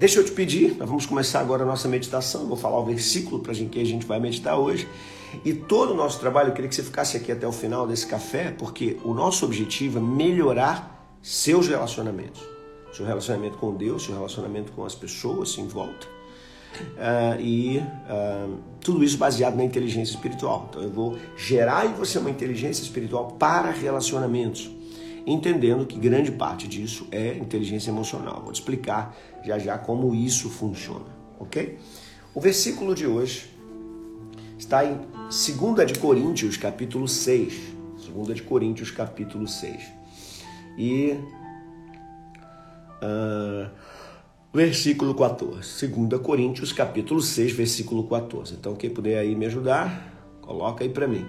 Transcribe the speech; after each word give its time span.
Deixa 0.00 0.20
eu 0.20 0.24
te 0.24 0.30
pedir, 0.30 0.76
nós 0.78 0.88
vamos 0.88 1.06
começar 1.06 1.40
agora 1.40 1.64
a 1.64 1.66
nossa 1.66 1.88
meditação. 1.88 2.46
Vou 2.46 2.56
falar 2.56 2.78
o 2.78 2.84
versículo 2.84 3.40
para 3.40 3.52
que 3.52 3.80
a 3.80 3.84
gente 3.84 4.06
vai 4.06 4.20
meditar 4.20 4.56
hoje. 4.56 4.88
E 5.44 5.52
todo 5.52 5.90
o 5.90 5.96
nosso 5.96 6.20
trabalho, 6.20 6.50
eu 6.50 6.52
queria 6.52 6.68
que 6.68 6.74
você 6.76 6.84
ficasse 6.84 7.16
aqui 7.16 7.32
até 7.32 7.44
o 7.48 7.50
final 7.50 7.84
desse 7.84 8.06
café, 8.06 8.54
porque 8.56 8.96
o 9.02 9.12
nosso 9.12 9.44
objetivo 9.44 9.98
é 9.98 10.00
melhorar 10.00 11.18
seus 11.20 11.66
relacionamentos. 11.66 12.40
Seu 12.92 13.04
relacionamento 13.04 13.58
com 13.58 13.74
Deus, 13.74 14.04
seu 14.04 14.14
relacionamento 14.14 14.70
com 14.70 14.84
as 14.84 14.94
pessoas 14.94 15.58
em 15.58 15.66
volta. 15.66 16.06
Uh, 16.76 17.40
e 17.40 17.78
uh, 17.78 18.56
tudo 18.80 19.02
isso 19.02 19.18
baseado 19.18 19.56
na 19.56 19.64
inteligência 19.64 20.14
espiritual. 20.14 20.68
Então 20.70 20.80
eu 20.80 20.90
vou 20.90 21.18
gerar 21.36 21.86
em 21.86 21.94
você 21.94 22.20
uma 22.20 22.30
inteligência 22.30 22.84
espiritual 22.84 23.32
para 23.32 23.72
relacionamentos 23.72 24.70
entendendo 25.28 25.84
que 25.84 25.98
grande 25.98 26.32
parte 26.32 26.66
disso 26.66 27.06
é 27.10 27.36
inteligência 27.36 27.90
emocional. 27.90 28.40
Vou 28.42 28.52
te 28.52 28.60
explicar 28.60 29.14
já 29.44 29.58
já 29.58 29.78
como 29.78 30.14
isso 30.14 30.48
funciona, 30.48 31.06
ok? 31.38 31.78
O 32.34 32.40
versículo 32.40 32.94
de 32.94 33.06
hoje 33.06 33.50
está 34.58 34.84
em 34.84 34.96
2 34.96 35.92
de 35.92 35.98
Coríntios, 35.98 36.56
capítulo 36.56 37.08
6. 37.08 37.76
2 38.14 38.36
de 38.36 38.42
Coríntios, 38.42 38.90
capítulo 38.90 39.46
6. 39.46 39.82
E 40.76 41.18
uh, 43.02 43.70
versículo 44.52 45.14
14. 45.14 45.86
2 45.86 46.22
Coríntios, 46.22 46.72
capítulo 46.72 47.20
6, 47.20 47.52
versículo 47.52 48.04
14. 48.04 48.54
Então, 48.54 48.74
quem 48.74 48.90
puder 48.90 49.18
aí 49.18 49.34
me 49.34 49.46
ajudar, 49.46 50.12
coloca 50.40 50.84
aí 50.84 50.90
para 50.90 51.06
mim 51.06 51.26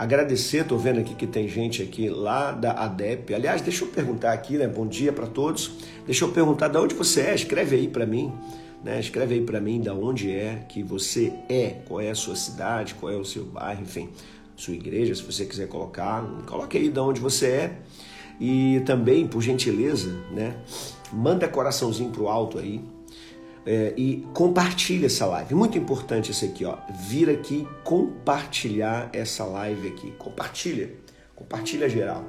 agradecer, 0.00 0.64
tô 0.64 0.78
vendo 0.78 0.98
aqui 0.98 1.14
que 1.14 1.26
tem 1.26 1.46
gente 1.46 1.82
aqui 1.82 2.08
lá 2.08 2.52
da 2.52 2.72
ADEP. 2.72 3.34
Aliás, 3.34 3.60
deixa 3.60 3.84
eu 3.84 3.88
perguntar 3.88 4.32
aqui, 4.32 4.56
né? 4.56 4.66
Bom 4.66 4.86
dia 4.86 5.12
para 5.12 5.26
todos. 5.26 5.72
Deixa 6.06 6.24
eu 6.24 6.32
perguntar 6.32 6.68
de 6.68 6.78
onde 6.78 6.94
você 6.94 7.20
é, 7.20 7.34
escreve 7.34 7.76
aí 7.76 7.86
para 7.86 8.06
mim, 8.06 8.32
né? 8.82 8.98
Escreve 8.98 9.34
aí 9.34 9.42
para 9.42 9.60
mim 9.60 9.78
de 9.78 9.90
onde 9.90 10.30
é 10.30 10.64
que 10.66 10.82
você 10.82 11.34
é, 11.50 11.82
qual 11.86 12.00
é 12.00 12.08
a 12.08 12.14
sua 12.14 12.34
cidade, 12.34 12.94
qual 12.94 13.12
é 13.12 13.16
o 13.16 13.26
seu 13.26 13.44
bairro, 13.44 13.82
enfim, 13.82 14.08
sua 14.56 14.72
igreja, 14.72 15.14
se 15.14 15.22
você 15.22 15.44
quiser 15.44 15.68
colocar, 15.68 16.24
coloque 16.46 16.78
aí 16.78 16.88
de 16.88 16.98
onde 16.98 17.20
você 17.20 17.46
é. 17.46 17.78
E 18.40 18.80
também, 18.86 19.26
por 19.26 19.42
gentileza, 19.42 20.16
né? 20.32 20.56
Manda 21.12 21.46
coraçãozinho 21.46 22.08
pro 22.08 22.26
alto 22.26 22.58
aí 22.58 22.82
é, 23.64 23.92
e 23.96 24.26
compartilha 24.32 25.06
essa 25.06 25.26
live. 25.26 25.54
Muito 25.54 25.76
importante 25.76 26.30
isso 26.30 26.44
aqui, 26.44 26.64
ó. 26.64 26.76
Vir 27.08 27.28
aqui 27.28 27.66
compartilhar 27.84 29.10
essa 29.12 29.44
live 29.44 29.88
aqui. 29.88 30.12
Compartilha. 30.12 30.94
Compartilha 31.34 31.88
geral. 31.88 32.24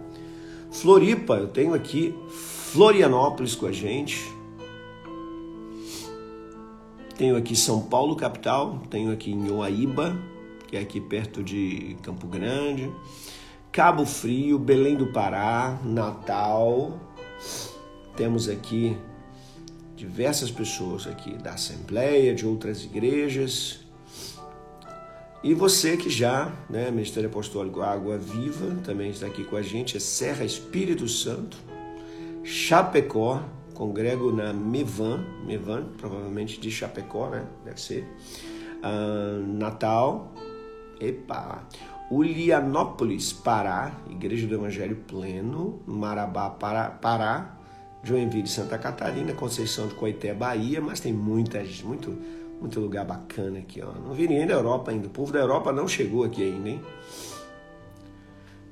Floripa, 0.72 1.36
eu 1.36 1.48
tenho 1.48 1.74
aqui 1.74 2.16
Florianópolis 2.30 3.56
com 3.56 3.66
a 3.66 3.72
gente. 3.72 4.20
Tenho 7.18 7.36
aqui 7.36 7.56
São 7.56 7.82
Paulo, 7.82 8.16
capital. 8.16 8.82
Tenho 8.90 9.12
aqui 9.12 9.34
Nhoaíba, 9.34 10.18
que 10.68 10.78
é 10.78 10.80
aqui 10.80 11.00
perto 11.00 11.44
de 11.44 11.98
Campo 12.02 12.28
Grande. 12.28 12.92
Cabo 13.72 14.06
Frio, 14.06 14.58
Belém 14.60 14.96
do 14.96 15.08
Pará, 15.08 15.80
Natal. 15.84 17.00
Temos 18.16 18.50
aqui 18.50 18.98
diversas 20.02 20.50
pessoas 20.50 21.06
aqui 21.06 21.38
da 21.38 21.52
Assembleia, 21.52 22.34
de 22.34 22.44
outras 22.44 22.84
igrejas. 22.84 23.82
E 25.44 25.54
você 25.54 25.96
que 25.96 26.10
já, 26.10 26.52
né, 26.68 26.90
Ministério 26.90 27.30
Apostólico 27.30 27.82
Água 27.82 28.18
Viva, 28.18 28.78
também 28.84 29.12
está 29.12 29.28
aqui 29.28 29.44
com 29.44 29.56
a 29.56 29.62
gente, 29.62 29.98
é 29.98 30.00
Serra 30.00 30.44
Espírito 30.44 31.08
Santo, 31.08 31.56
Chapecó, 32.44 33.44
congrego 33.76 34.32
na 34.32 34.52
Mevan, 34.52 35.24
Mevan, 35.46 35.90
provavelmente 36.00 36.60
de 36.60 36.72
Chapecó, 36.72 37.30
né, 37.30 37.46
deve 37.64 37.80
ser, 37.80 38.04
uh, 38.84 39.40
Natal, 39.56 40.34
epa, 41.00 41.64
Ulianópolis, 42.10 43.32
Pará, 43.32 44.02
Igreja 44.10 44.48
do 44.48 44.56
Evangelho 44.56 44.96
Pleno, 45.08 45.80
Marabá, 45.86 46.50
Pará, 46.50 46.90
Pará 46.90 47.61
Joinville, 48.04 48.48
Santa 48.48 48.78
Catarina, 48.78 49.34
Conceição 49.34 49.88
de 49.88 49.94
Coité, 49.94 50.34
Bahia, 50.34 50.82
mas 50.82 51.00
tem 51.00 51.14
muita, 51.14 51.64
muito, 51.84 52.18
muito 52.60 52.80
lugar 52.80 53.06
bacana 53.06 53.60
aqui. 53.60 53.82
Ó. 53.82 53.92
Não 53.92 54.14
vi 54.14 54.28
ninguém 54.28 54.48
da 54.48 54.54
Europa 54.54 54.92
ainda. 54.92 55.08
O 55.08 55.10
povo 55.10 55.32
da 55.32 55.40
Europa 55.40 55.72
não 55.72 55.88
chegou 55.88 56.24
aqui 56.24 56.44
ainda, 56.44 56.70
hein? 56.70 56.82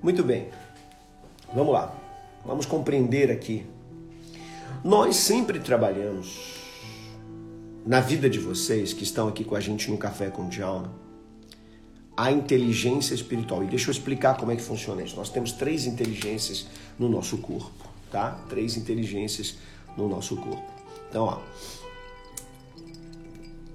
Muito 0.02 0.24
bem. 0.24 0.48
Vamos 1.54 1.74
lá. 1.74 1.96
Vamos 2.44 2.66
compreender 2.66 3.30
aqui. 3.30 3.66
Nós 4.84 5.16
sempre 5.16 5.60
trabalhamos 5.60 6.58
na 7.86 8.00
vida 8.00 8.30
de 8.30 8.40
vocês 8.40 8.94
que 8.94 9.04
estão 9.04 9.28
aqui 9.28 9.44
com 9.44 9.56
a 9.56 9.60
gente 9.60 9.92
no 9.92 9.98
Café 9.98 10.30
com 10.30 10.48
Djalma, 10.48 10.92
a 12.18 12.32
inteligência 12.32 13.14
espiritual. 13.14 13.64
E 13.64 13.68
deixa 13.68 13.90
eu 13.90 13.92
explicar 13.92 14.38
como 14.38 14.52
é 14.52 14.56
que 14.56 14.62
funciona 14.62 15.04
isso. 15.04 15.16
Nós 15.16 15.30
temos 15.30 15.52
três 15.52 15.86
inteligências 15.86 16.68
no 16.98 17.08
nosso 17.08 17.38
corpo 17.38 17.89
tá? 18.12 18.40
Três 18.50 18.78
inteligências 18.78 19.58
no 19.98 20.08
nosso 20.08 20.36
corpo. 20.38 20.64
Então, 21.10 21.26
ó, 21.26 21.40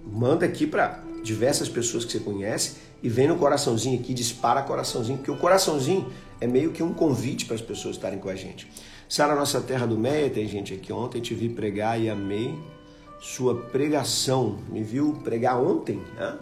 manda 0.04 0.46
aqui 0.46 0.66
para 0.66 1.02
diversas 1.22 1.68
pessoas 1.68 2.04
que 2.04 2.12
você 2.12 2.20
conhece 2.20 2.76
e 3.02 3.08
vem 3.08 3.28
no 3.28 3.36
coraçãozinho 3.36 3.98
aqui, 3.98 4.14
dispara 4.14 4.62
coraçãozinho, 4.62 5.18
porque 5.18 5.30
o 5.30 5.36
coraçãozinho 5.36 6.10
é 6.40 6.46
meio 6.46 6.72
que 6.72 6.82
um 6.82 6.92
convite 6.92 7.46
para 7.46 7.54
as 7.54 7.62
pessoas 7.62 7.96
estarem 7.96 8.18
com 8.18 8.28
a 8.28 8.34
gente. 8.34 8.70
Sara 9.08 9.34
Nossa 9.34 9.60
Terra 9.60 9.86
do 9.86 9.98
Meia, 9.98 10.30
tem 10.30 10.46
gente 10.48 10.74
aqui 10.74 10.92
ontem, 10.92 11.20
te 11.20 11.34
vi 11.34 11.48
pregar 11.48 12.00
e 12.00 12.08
amei 12.08 12.58
sua 13.20 13.54
pregação. 13.54 14.58
Me 14.68 14.82
viu 14.82 15.20
pregar 15.24 15.60
ontem? 15.60 16.02
Né? 16.16 16.38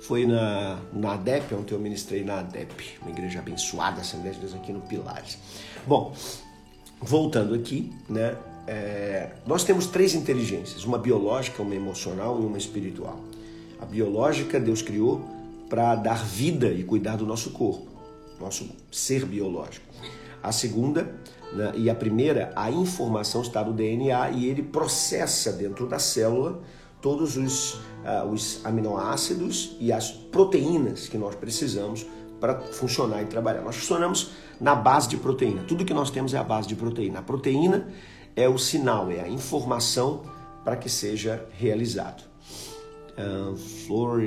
Foi 0.00 0.26
na, 0.26 0.78
na 0.92 1.14
ADEP, 1.14 1.54
ontem 1.54 1.74
eu 1.74 1.80
ministrei 1.80 2.22
na 2.22 2.40
ADEP, 2.40 2.98
uma 3.00 3.10
igreja 3.10 3.38
abençoada, 3.38 4.00
Assembleia 4.00 4.34
de 4.34 4.40
Deus 4.40 4.54
aqui 4.54 4.72
no 4.72 4.80
Pilares. 4.80 5.38
Bom, 5.86 6.14
voltando 7.00 7.54
aqui, 7.54 7.92
né? 8.08 8.36
É, 8.66 9.30
nós 9.46 9.64
temos 9.64 9.86
três 9.86 10.14
inteligências: 10.14 10.84
uma 10.84 10.98
biológica, 10.98 11.62
uma 11.62 11.74
emocional 11.74 12.40
e 12.40 12.46
uma 12.46 12.58
espiritual. 12.58 13.20
A 13.80 13.84
biológica 13.84 14.58
Deus 14.58 14.80
criou 14.80 15.22
para 15.68 15.94
dar 15.96 16.24
vida 16.24 16.68
e 16.68 16.82
cuidar 16.82 17.16
do 17.16 17.26
nosso 17.26 17.50
corpo, 17.50 17.86
nosso 18.40 18.68
ser 18.90 19.24
biológico. 19.24 19.86
A 20.42 20.52
segunda 20.52 21.14
né, 21.52 21.72
e 21.76 21.90
a 21.90 21.94
primeira, 21.94 22.52
a 22.56 22.70
informação 22.70 23.42
está 23.42 23.62
no 23.62 23.72
DNA 23.72 24.30
e 24.30 24.46
ele 24.46 24.62
processa 24.62 25.52
dentro 25.52 25.86
da 25.86 25.98
célula 25.98 26.60
todos 27.00 27.36
os, 27.36 27.74
uh, 27.74 28.26
os 28.32 28.64
aminoácidos 28.64 29.76
e 29.78 29.92
as 29.92 30.10
proteínas 30.10 31.06
que 31.06 31.18
nós 31.18 31.34
precisamos 31.34 32.06
para 32.40 32.60
funcionar 32.60 33.22
e 33.22 33.26
trabalhar. 33.26 33.62
Nós 33.62 33.76
funcionamos 33.76 34.32
na 34.60 34.74
base 34.74 35.08
de 35.08 35.16
proteína. 35.16 35.62
Tudo 35.62 35.84
que 35.84 35.94
nós 35.94 36.10
temos 36.10 36.34
é 36.34 36.38
a 36.38 36.44
base 36.44 36.68
de 36.68 36.76
proteína. 36.76 37.20
A 37.20 37.22
proteína 37.22 37.88
é 38.36 38.48
o 38.48 38.58
sinal, 38.58 39.10
é 39.10 39.20
a 39.20 39.28
informação 39.28 40.22
para 40.64 40.76
que 40.76 40.88
seja 40.88 41.46
realizado. 41.52 42.24
Uh, 43.16 43.56
Flor. 43.56 44.20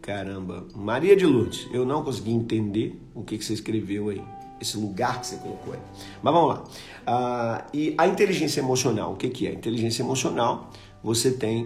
caramba. 0.00 0.66
Maria 0.74 1.16
de 1.16 1.26
Lourdes, 1.26 1.68
eu 1.72 1.84
não 1.84 2.02
consegui 2.02 2.32
entender 2.32 3.00
o 3.14 3.22
que, 3.22 3.36
que 3.36 3.44
você 3.44 3.54
escreveu 3.54 4.08
aí. 4.08 4.22
Esse 4.58 4.78
lugar 4.78 5.20
que 5.20 5.26
você 5.26 5.36
colocou 5.36 5.74
aí. 5.74 5.80
Mas 6.22 6.32
vamos 6.32 6.48
lá. 6.48 6.64
Uh, 7.06 7.76
e 7.76 7.94
a 7.98 8.06
inteligência 8.06 8.60
emocional, 8.60 9.12
o 9.12 9.16
que, 9.16 9.28
que 9.28 9.46
é? 9.46 9.52
Inteligência 9.52 10.02
emocional, 10.02 10.70
você 11.02 11.30
tem 11.30 11.64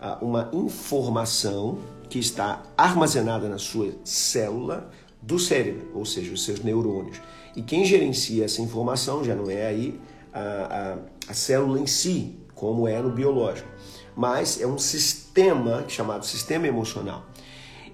uh, 0.00 0.24
uma 0.24 0.48
informação 0.52 1.78
que 2.08 2.18
está 2.18 2.62
armazenada 2.76 3.48
na 3.48 3.58
sua 3.58 3.92
célula 4.04 4.90
do 5.20 5.38
cérebro, 5.38 5.90
ou 5.94 6.04
seja, 6.04 6.32
os 6.32 6.44
seus 6.44 6.60
neurônios. 6.60 7.20
E 7.56 7.62
quem 7.62 7.84
gerencia 7.84 8.44
essa 8.44 8.62
informação 8.62 9.24
já 9.24 9.34
não 9.34 9.50
é 9.50 9.66
aí 9.66 10.00
a, 10.32 10.98
a, 11.28 11.30
a 11.30 11.34
célula 11.34 11.80
em 11.80 11.86
si, 11.86 12.38
como 12.54 12.86
é 12.86 13.00
no 13.00 13.10
biológico, 13.10 13.68
mas 14.16 14.60
é 14.60 14.66
um 14.66 14.78
sistema 14.78 15.84
chamado 15.88 16.24
sistema 16.24 16.66
emocional. 16.66 17.26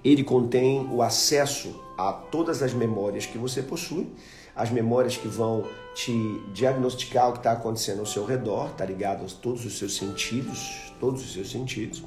Ele 0.03 0.23
contém 0.23 0.87
o 0.91 1.01
acesso 1.01 1.83
a 1.97 2.13
todas 2.13 2.61
as 2.61 2.73
memórias 2.73 3.25
que 3.25 3.37
você 3.37 3.61
possui, 3.61 4.07
as 4.55 4.69
memórias 4.69 5.17
que 5.17 5.27
vão 5.27 5.65
te 5.93 6.13
diagnosticar 6.53 7.29
o 7.29 7.33
que 7.33 7.39
está 7.39 7.51
acontecendo 7.51 7.99
ao 7.99 8.05
seu 8.05 8.25
redor, 8.25 8.69
tá 8.71 8.85
ligado 8.85 9.25
a 9.25 9.27
todos 9.41 9.65
os 9.65 9.77
seus 9.77 9.95
sentidos, 9.95 10.93
todos 10.99 11.23
os 11.23 11.33
seus 11.33 11.51
sentidos. 11.51 12.03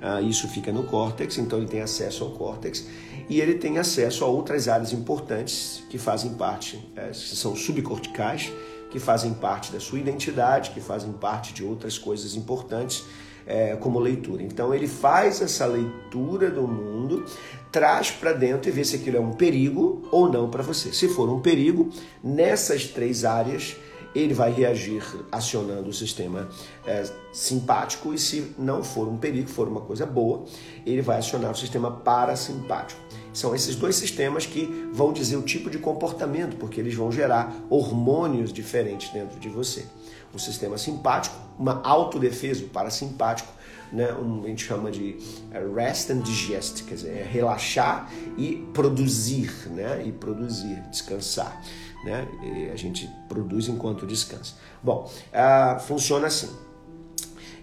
Uh, 0.00 0.24
isso 0.24 0.46
fica 0.48 0.72
no 0.72 0.84
córtex, 0.84 1.38
então 1.38 1.58
ele 1.58 1.66
tem 1.66 1.80
acesso 1.80 2.22
ao 2.22 2.30
córtex 2.30 2.86
e 3.28 3.40
ele 3.40 3.54
tem 3.54 3.78
acesso 3.78 4.24
a 4.24 4.28
outras 4.28 4.68
áreas 4.68 4.92
importantes 4.92 5.82
que 5.90 5.98
fazem 5.98 6.34
parte, 6.34 6.78
é, 6.96 7.08
que 7.08 7.36
são 7.36 7.54
subcorticais, 7.54 8.50
que 8.90 8.98
fazem 8.98 9.34
parte 9.34 9.70
da 9.70 9.78
sua 9.78 9.98
identidade, 9.98 10.70
que 10.70 10.80
fazem 10.80 11.12
parte 11.12 11.52
de 11.52 11.62
outras 11.62 11.98
coisas 11.98 12.34
importantes 12.34 13.04
é, 13.46 13.76
como 13.76 13.98
leitura. 13.98 14.42
Então 14.42 14.74
ele 14.74 14.88
faz 14.88 15.42
essa 15.42 15.66
leitura 15.66 16.50
do 16.50 16.66
mundo, 16.66 17.24
traz 17.70 18.10
para 18.10 18.32
dentro 18.32 18.70
e 18.70 18.72
vê 18.72 18.82
se 18.82 18.96
aquilo 18.96 19.18
é 19.18 19.20
um 19.20 19.32
perigo 19.32 20.08
ou 20.10 20.30
não 20.30 20.48
para 20.48 20.62
você. 20.62 20.92
Se 20.92 21.08
for 21.08 21.28
um 21.28 21.40
perigo, 21.40 21.90
nessas 22.24 22.86
três 22.86 23.26
áreas 23.26 23.76
ele 24.18 24.34
vai 24.34 24.52
reagir 24.52 25.02
acionando 25.30 25.88
o 25.88 25.92
sistema 25.92 26.48
é, 26.86 27.04
simpático 27.32 28.12
e 28.12 28.18
se 28.18 28.54
não 28.58 28.82
for 28.82 29.08
um 29.08 29.16
perigo, 29.16 29.48
for 29.48 29.68
uma 29.68 29.80
coisa 29.80 30.04
boa, 30.04 30.44
ele 30.84 31.02
vai 31.02 31.18
acionar 31.18 31.50
o 31.50 31.54
sistema 31.54 31.90
parasimpático. 31.90 33.00
São 33.32 33.54
esses 33.54 33.76
dois 33.76 33.94
sistemas 33.96 34.46
que 34.46 34.90
vão 34.92 35.12
dizer 35.12 35.36
o 35.36 35.42
tipo 35.42 35.70
de 35.70 35.78
comportamento, 35.78 36.56
porque 36.56 36.80
eles 36.80 36.94
vão 36.94 37.12
gerar 37.12 37.54
hormônios 37.70 38.52
diferentes 38.52 39.10
dentro 39.12 39.38
de 39.38 39.48
você. 39.48 39.86
O 40.34 40.38
sistema 40.38 40.76
simpático, 40.76 41.36
uma 41.58 41.80
autodefesa, 41.82 42.64
o 42.64 42.68
parasimpático, 42.68 43.52
né, 43.92 44.12
um, 44.12 44.44
a 44.44 44.48
gente 44.48 44.64
chama 44.64 44.90
de 44.90 45.16
é, 45.50 45.64
rest 45.74 46.10
and 46.10 46.20
digest, 46.20 46.84
quer 46.84 46.94
dizer, 46.94 47.10
é 47.10 47.22
relaxar 47.22 48.10
e 48.36 48.66
produzir, 48.74 49.50
né, 49.70 50.02
e 50.04 50.12
produzir, 50.12 50.82
descansar. 50.90 51.62
Né? 52.04 52.28
E 52.42 52.70
a 52.70 52.76
gente 52.76 53.10
produz 53.28 53.68
enquanto 53.68 54.06
descansa. 54.06 54.54
Bom, 54.82 55.10
uh, 55.32 55.80
funciona 55.80 56.28
assim. 56.28 56.48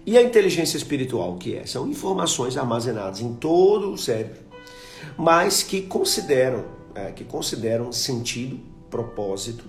E 0.06 0.16
a 0.16 0.22
inteligência 0.22 0.76
espiritual, 0.76 1.32
o 1.32 1.36
que 1.36 1.56
é? 1.56 1.66
São 1.66 1.88
informações 1.88 2.56
armazenadas 2.56 3.20
em 3.20 3.34
todo 3.34 3.92
o 3.92 3.98
cérebro, 3.98 4.40
mas 5.18 5.64
que 5.64 5.82
consideram, 5.82 6.64
é, 6.94 7.10
que 7.10 7.24
consideram 7.24 7.90
sentido, 7.90 8.60
propósito 8.88 9.64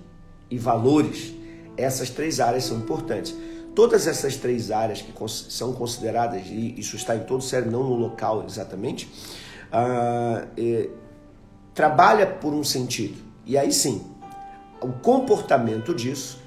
e 0.48 0.56
valores. 0.56 1.34
Essas 1.76 2.08
três 2.08 2.38
áreas 2.38 2.64
são 2.64 2.76
importantes. 2.76 3.34
Todas 3.74 4.06
essas 4.06 4.36
três 4.36 4.70
áreas 4.70 5.02
que 5.02 5.12
são 5.50 5.72
consideradas, 5.72 6.46
e 6.46 6.78
isso 6.78 6.94
está 6.94 7.16
em 7.16 7.24
todo 7.24 7.40
o 7.40 7.42
cérebro, 7.42 7.72
não 7.72 7.82
no 7.82 7.94
local 7.94 8.44
exatamente, 8.46 9.06
uh, 9.72 10.48
é, 10.56 10.88
trabalha 11.74 12.26
por 12.26 12.52
um 12.52 12.62
sentido. 12.62 13.20
E 13.44 13.58
aí 13.58 13.72
sim, 13.72 14.04
o 14.80 14.92
comportamento 14.92 15.94
disso 15.94 16.38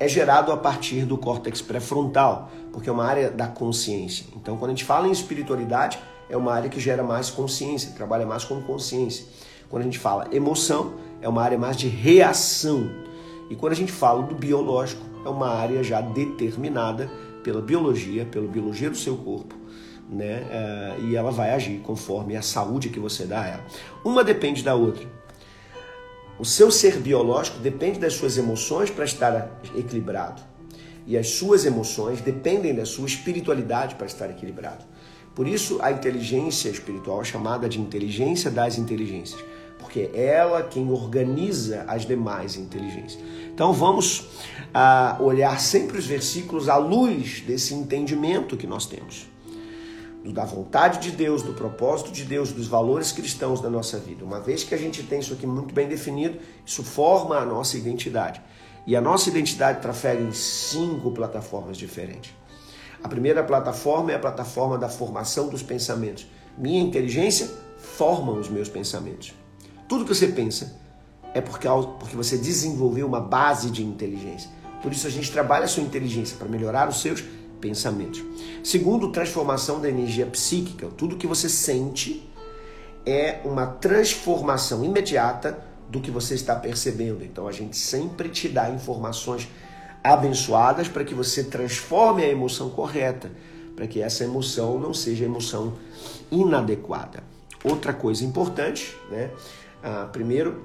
é 0.00 0.08
gerado 0.08 0.52
a 0.52 0.56
partir 0.56 1.04
do 1.04 1.16
córtex 1.18 1.60
pré-frontal, 1.60 2.50
porque 2.72 2.88
é 2.88 2.92
uma 2.92 3.04
área 3.04 3.30
da 3.30 3.46
consciência. 3.46 4.26
Então, 4.36 4.56
quando 4.56 4.70
a 4.70 4.74
gente 4.74 4.84
fala 4.84 5.08
em 5.08 5.12
espiritualidade, 5.12 5.98
é 6.28 6.36
uma 6.36 6.52
área 6.52 6.68
que 6.68 6.78
gera 6.78 7.02
mais 7.02 7.30
consciência, 7.30 7.92
trabalha 7.96 8.26
mais 8.26 8.44
com 8.44 8.60
consciência. 8.62 9.26
Quando 9.68 9.82
a 9.82 9.84
gente 9.84 9.98
fala 9.98 10.28
emoção, 10.32 10.94
é 11.20 11.28
uma 11.28 11.42
área 11.42 11.58
mais 11.58 11.76
de 11.76 11.88
reação. 11.88 12.88
E 13.50 13.56
quando 13.56 13.72
a 13.72 13.76
gente 13.76 13.92
fala 13.92 14.22
do 14.22 14.34
biológico, 14.34 15.02
é 15.24 15.28
uma 15.28 15.48
área 15.48 15.82
já 15.82 16.00
determinada 16.00 17.10
pela 17.42 17.60
biologia, 17.60 18.24
pela 18.24 18.46
biologia 18.46 18.90
do 18.90 18.96
seu 18.96 19.16
corpo, 19.16 19.54
né? 20.08 20.46
É, 20.50 20.96
e 21.00 21.16
ela 21.16 21.30
vai 21.30 21.50
agir 21.50 21.80
conforme 21.80 22.36
a 22.36 22.42
saúde 22.42 22.88
que 22.88 23.00
você 23.00 23.24
dá 23.24 23.40
a 23.40 23.46
ela. 23.46 23.66
Uma 24.04 24.22
depende 24.22 24.62
da 24.62 24.74
outra. 24.74 25.17
O 26.38 26.44
seu 26.44 26.70
ser 26.70 26.98
biológico 26.98 27.58
depende 27.58 27.98
das 27.98 28.14
suas 28.14 28.38
emoções 28.38 28.90
para 28.90 29.04
estar 29.04 29.60
equilibrado. 29.74 30.40
E 31.04 31.18
as 31.18 31.30
suas 31.30 31.64
emoções 31.64 32.20
dependem 32.20 32.72
da 32.72 32.86
sua 32.86 33.06
espiritualidade 33.06 33.96
para 33.96 34.06
estar 34.06 34.30
equilibrado. 34.30 34.84
Por 35.34 35.48
isso, 35.48 35.78
a 35.82 35.90
inteligência 35.90 36.68
espiritual 36.68 37.22
é 37.22 37.24
chamada 37.24 37.68
de 37.68 37.80
inteligência 37.80 38.50
das 38.50 38.78
inteligências, 38.78 39.42
porque 39.78 40.10
é 40.14 40.26
ela 40.26 40.62
quem 40.62 40.90
organiza 40.90 41.84
as 41.88 42.06
demais 42.06 42.56
inteligências. 42.56 43.20
Então, 43.52 43.72
vamos 43.72 44.28
ah, 44.72 45.16
olhar 45.20 45.58
sempre 45.58 45.98
os 45.98 46.06
versículos 46.06 46.68
à 46.68 46.76
luz 46.76 47.40
desse 47.40 47.74
entendimento 47.74 48.56
que 48.56 48.66
nós 48.66 48.86
temos 48.86 49.26
da 50.24 50.44
vontade 50.44 50.98
de 50.98 51.16
Deus, 51.16 51.42
do 51.42 51.52
propósito 51.52 52.10
de 52.10 52.24
Deus, 52.24 52.52
dos 52.52 52.66
valores 52.66 53.12
cristãos 53.12 53.60
da 53.60 53.70
nossa 53.70 53.98
vida. 53.98 54.24
Uma 54.24 54.40
vez 54.40 54.64
que 54.64 54.74
a 54.74 54.78
gente 54.78 55.02
tem 55.02 55.20
isso 55.20 55.32
aqui 55.32 55.46
muito 55.46 55.72
bem 55.72 55.88
definido, 55.88 56.38
isso 56.66 56.82
forma 56.82 57.36
a 57.36 57.44
nossa 57.44 57.76
identidade. 57.76 58.40
E 58.86 58.96
a 58.96 59.00
nossa 59.00 59.28
identidade 59.28 59.80
trafega 59.80 60.22
em 60.22 60.32
cinco 60.32 61.10
plataformas 61.10 61.76
diferentes. 61.76 62.32
A 63.02 63.08
primeira 63.08 63.44
plataforma 63.44 64.12
é 64.12 64.16
a 64.16 64.18
plataforma 64.18 64.76
da 64.76 64.88
formação 64.88 65.48
dos 65.48 65.62
pensamentos. 65.62 66.26
Minha 66.56 66.80
inteligência 66.80 67.48
forma 67.78 68.32
os 68.32 68.48
meus 68.48 68.68
pensamentos. 68.68 69.32
Tudo 69.88 70.04
que 70.04 70.14
você 70.14 70.28
pensa 70.28 70.76
é 71.32 71.40
porque, 71.40 71.68
porque 72.00 72.16
você 72.16 72.36
desenvolveu 72.36 73.06
uma 73.06 73.20
base 73.20 73.70
de 73.70 73.84
inteligência. 73.84 74.50
Por 74.82 74.92
isso 74.92 75.06
a 75.06 75.10
gente 75.10 75.30
trabalha 75.30 75.64
a 75.64 75.68
sua 75.68 75.82
inteligência 75.82 76.36
para 76.36 76.48
melhorar 76.48 76.88
os 76.88 77.00
seus 77.00 77.22
pensamentos. 77.60 78.22
Segundo, 78.62 79.10
transformação 79.10 79.80
da 79.80 79.88
energia 79.88 80.26
psíquica. 80.26 80.88
Tudo 80.96 81.16
que 81.16 81.26
você 81.26 81.48
sente 81.48 82.28
é 83.04 83.40
uma 83.44 83.66
transformação 83.66 84.84
imediata 84.84 85.58
do 85.88 86.00
que 86.00 86.10
você 86.10 86.34
está 86.34 86.54
percebendo. 86.54 87.24
Então 87.24 87.48
a 87.48 87.52
gente 87.52 87.76
sempre 87.76 88.28
te 88.28 88.48
dá 88.48 88.70
informações 88.70 89.48
abençoadas 90.02 90.88
para 90.88 91.04
que 91.04 91.14
você 91.14 91.44
transforme 91.44 92.22
a 92.22 92.28
emoção 92.28 92.70
correta, 92.70 93.30
para 93.74 93.86
que 93.86 94.00
essa 94.00 94.24
emoção 94.24 94.78
não 94.78 94.92
seja 94.92 95.24
emoção 95.24 95.74
inadequada. 96.30 97.22
Outra 97.64 97.92
coisa 97.92 98.24
importante, 98.24 98.96
né? 99.10 99.30
Ah, 99.82 100.08
primeiro, 100.12 100.62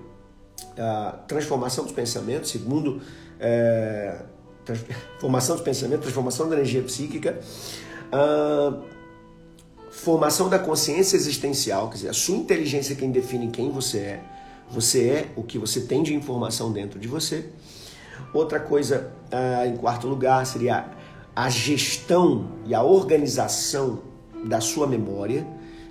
a 0.78 1.12
transformação 1.28 1.84
dos 1.84 1.94
pensamentos. 1.94 2.52
Segundo, 2.52 3.02
é, 3.40 4.22
formação 5.20 5.56
de 5.56 5.64
pensamento, 5.64 6.02
transformação 6.02 6.50
da 6.50 6.56
energia 6.56 6.82
psíquica, 6.82 7.40
uh, 8.14 8.84
formação 9.92 10.50
da 10.50 10.60
consciência 10.60 11.16
existencial, 11.16 11.90
quer 11.90 11.96
dizer, 11.96 12.10
a 12.10 12.14
sua 12.14 12.36
inteligência 12.36 12.94
é 12.94 12.96
quem 12.96 13.12
define 13.12 13.50
quem 13.50 13.72
você 13.72 13.98
é. 14.00 14.24
Você 14.72 15.08
é 15.08 15.28
o 15.36 15.44
que 15.44 15.58
você 15.58 15.82
tem 15.82 16.02
de 16.02 16.16
informação 16.16 16.72
dentro 16.72 17.00
de 17.00 17.08
você. 17.08 17.46
Outra 18.34 18.60
coisa, 18.60 19.12
uh, 19.32 19.68
em 19.68 19.76
quarto 19.78 20.08
lugar, 20.08 20.46
seria 20.46 20.90
a 21.36 21.50
gestão 21.50 22.52
e 22.66 22.74
a 22.74 22.82
organização 22.84 24.02
da 24.46 24.60
sua 24.60 24.88
memória. 24.88 25.46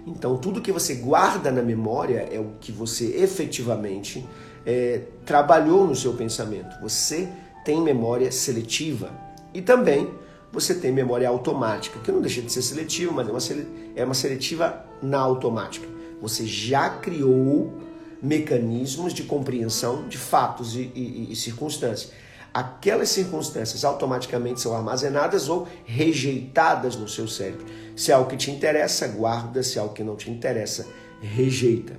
Então, 0.07 0.37
tudo 0.37 0.61
que 0.61 0.73
você 0.73 0.95
guarda 0.95 1.51
na 1.51 1.63
memória 1.63 2.29
é 2.31 2.39
o 2.41 2.55
que 2.61 2.73
você 2.73 3.17
efetivamente 3.17 4.27
é, 4.67 5.03
trabalhou 5.25 5.87
no 5.87 5.95
seu 5.95 6.13
pensamento. 6.15 6.81
Você 6.81 7.29
tem 7.65 7.81
memória 7.81 8.31
seletiva 8.33 9.11
e 9.55 9.61
também 9.61 10.11
você 10.53 10.75
tem 10.75 10.93
memória 10.93 11.29
automática, 11.29 11.99
que 12.01 12.13
não 12.13 12.21
deixa 12.21 12.43
de 12.43 12.53
ser 12.53 12.63
seletiva, 12.63 13.13
mas 13.13 13.51
é 13.51 13.55
uma, 13.55 13.67
é 13.97 14.05
uma 14.05 14.15
seletiva 14.15 14.85
na 15.03 15.19
automática. 15.19 15.89
Você 16.21 16.47
já 16.47 16.91
criou 16.91 17.73
mecanismos 18.23 19.15
de 19.15 19.25
compreensão 19.25 20.07
de 20.09 20.19
fatos 20.19 20.77
e, 20.77 20.93
e, 20.95 21.33
e 21.33 21.37
circunstâncias. 21.37 22.13
Aquelas 22.53 23.09
circunstâncias 23.09 23.83
automaticamente 23.83 24.61
são 24.61 24.77
armazenadas 24.77 25.49
ou 25.49 25.67
rejeitadas 25.87 26.97
no 26.97 27.09
seu 27.09 27.27
cérebro. 27.27 27.65
Se 27.97 28.13
é 28.13 28.15
algo 28.15 28.29
que 28.29 28.37
te 28.37 28.51
interessa, 28.51 29.09
guarda, 29.09 29.63
se 29.63 29.79
é 29.79 29.81
algo 29.81 29.95
que 29.95 30.05
não 30.05 30.17
te 30.17 30.31
interessa, 30.31 30.87
rejeita. 31.21 31.99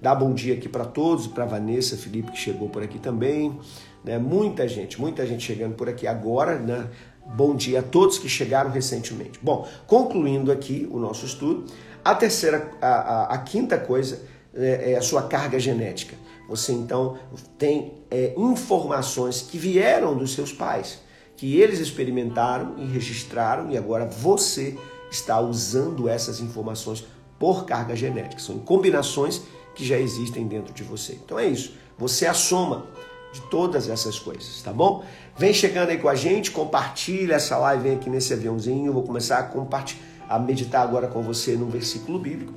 Dá 0.00 0.14
bom 0.14 0.34
dia 0.34 0.54
aqui 0.54 0.68
para 0.68 0.84
todos, 0.84 1.26
para 1.26 1.46
Vanessa, 1.46 1.96
Felipe 1.96 2.32
que 2.32 2.38
chegou 2.38 2.68
por 2.68 2.82
aqui 2.82 2.98
também, 2.98 3.58
né? 4.04 4.18
Muita 4.18 4.68
gente, 4.68 5.00
muita 5.00 5.26
gente 5.26 5.42
chegando 5.44 5.74
por 5.74 5.88
aqui 5.88 6.06
agora, 6.06 6.58
né? 6.58 6.88
Bom 7.26 7.56
dia 7.56 7.80
a 7.80 7.82
todos 7.82 8.18
que 8.18 8.28
chegaram 8.28 8.70
recentemente. 8.70 9.38
Bom, 9.42 9.66
concluindo 9.86 10.52
aqui 10.52 10.86
o 10.90 10.98
nosso 10.98 11.24
estudo, 11.24 11.64
a 12.04 12.14
terceira, 12.14 12.70
a, 12.82 12.86
a, 12.86 13.34
a 13.34 13.38
quinta 13.38 13.78
coisa 13.78 14.20
é, 14.54 14.92
é, 14.92 14.96
a 14.96 15.02
sua 15.02 15.22
carga 15.22 15.58
genética. 15.58 16.14
Você 16.48 16.72
então 16.72 17.18
tem 17.56 17.94
é, 18.10 18.34
informações 18.36 19.40
que 19.40 19.56
vieram 19.56 20.14
dos 20.16 20.34
seus 20.34 20.52
pais, 20.52 21.00
que 21.34 21.58
eles 21.58 21.78
experimentaram 21.78 22.74
e 22.76 22.84
registraram, 22.84 23.70
e 23.70 23.78
agora 23.78 24.04
você 24.04 24.76
está 25.10 25.40
usando 25.40 26.08
essas 26.08 26.40
informações 26.40 27.06
por 27.38 27.64
carga 27.64 27.96
genética. 27.96 28.40
São 28.40 28.58
combinações 28.58 29.42
que 29.74 29.84
já 29.84 29.98
existem 29.98 30.46
dentro 30.46 30.74
de 30.74 30.82
você. 30.82 31.14
Então 31.14 31.38
é 31.38 31.46
isso. 31.46 31.74
Você 31.98 32.26
é 32.26 32.28
a 32.28 32.34
soma 32.34 32.86
de 33.34 33.40
todas 33.42 33.88
essas 33.88 34.18
coisas, 34.18 34.62
tá 34.62 34.72
bom? 34.72 35.04
Vem 35.36 35.52
chegando 35.52 35.90
aí 35.90 35.98
com 35.98 36.08
a 36.08 36.14
gente, 36.14 36.52
compartilha 36.52 37.34
essa 37.34 37.58
live, 37.58 37.82
vem 37.82 37.96
aqui 37.96 38.08
nesse 38.08 38.32
aviãozinho, 38.32 38.92
vou 38.92 39.02
começar 39.02 39.38
a 39.38 39.42
compartilhar, 39.42 40.00
a 40.28 40.38
meditar 40.38 40.82
agora 40.82 41.08
com 41.08 41.20
você 41.20 41.56
num 41.56 41.68
versículo 41.68 42.18
bíblico. 42.18 42.52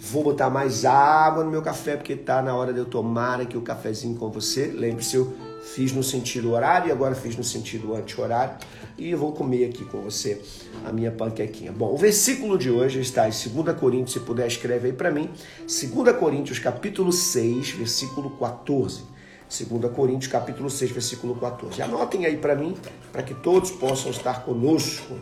Vou 0.00 0.24
botar 0.24 0.50
mais 0.50 0.84
água 0.84 1.44
no 1.44 1.50
meu 1.50 1.62
café, 1.62 1.96
porque 1.96 2.16
tá 2.16 2.42
na 2.42 2.56
hora 2.56 2.72
de 2.72 2.78
eu 2.78 2.86
tomar 2.86 3.40
aqui 3.40 3.56
o 3.56 3.60
cafezinho 3.60 4.16
com 4.16 4.30
você. 4.30 4.66
Lembre-se, 4.66 5.14
eu 5.14 5.32
Fiz 5.62 5.92
no 5.92 6.02
sentido 6.02 6.50
horário 6.52 6.88
e 6.88 6.92
agora 6.92 7.14
fiz 7.14 7.36
no 7.36 7.44
sentido 7.44 7.94
anti-horário. 7.94 8.56
E 8.98 9.14
vou 9.14 9.32
comer 9.32 9.66
aqui 9.66 9.84
com 9.84 10.02
você 10.02 10.42
a 10.84 10.92
minha 10.92 11.10
panquequinha. 11.10 11.70
Bom, 11.70 11.94
o 11.94 11.96
versículo 11.96 12.58
de 12.58 12.68
hoje 12.68 13.00
está 13.00 13.28
em 13.28 13.30
2 13.30 13.76
Coríntios, 13.78 14.12
se 14.12 14.20
puder 14.20 14.46
escreve 14.46 14.88
aí 14.88 14.92
para 14.92 15.10
mim. 15.10 15.30
2 15.60 16.16
Coríntios, 16.16 16.58
capítulo 16.58 17.12
6, 17.12 17.70
versículo 17.70 18.30
14. 18.30 19.04
2 19.52 19.92
Coríntios, 19.92 20.32
capítulo 20.32 20.70
6, 20.70 20.92
versículo 20.92 21.34
14. 21.36 21.82
Anotem 21.82 22.24
aí 22.24 22.38
para 22.38 22.54
mim, 22.54 22.74
para 23.12 23.22
que 23.22 23.34
todos 23.34 23.70
possam 23.70 24.10
estar 24.10 24.44
conosco. 24.44 25.18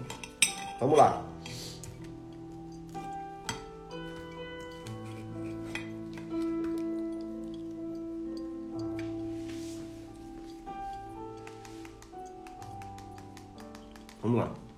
Vamos 0.78 0.96
lá. 0.96 1.26
Vamos 14.22 14.38
lá. 14.38 14.69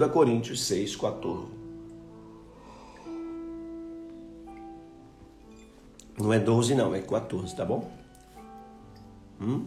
Segunda 0.00 0.14
Coríntios 0.14 0.62
6, 0.62 0.96
14. 0.96 1.46
Não 6.18 6.32
é 6.32 6.38
12 6.38 6.74
não, 6.74 6.94
é 6.94 7.02
14, 7.02 7.54
tá 7.54 7.66
bom? 7.66 7.92
Hum? 9.38 9.66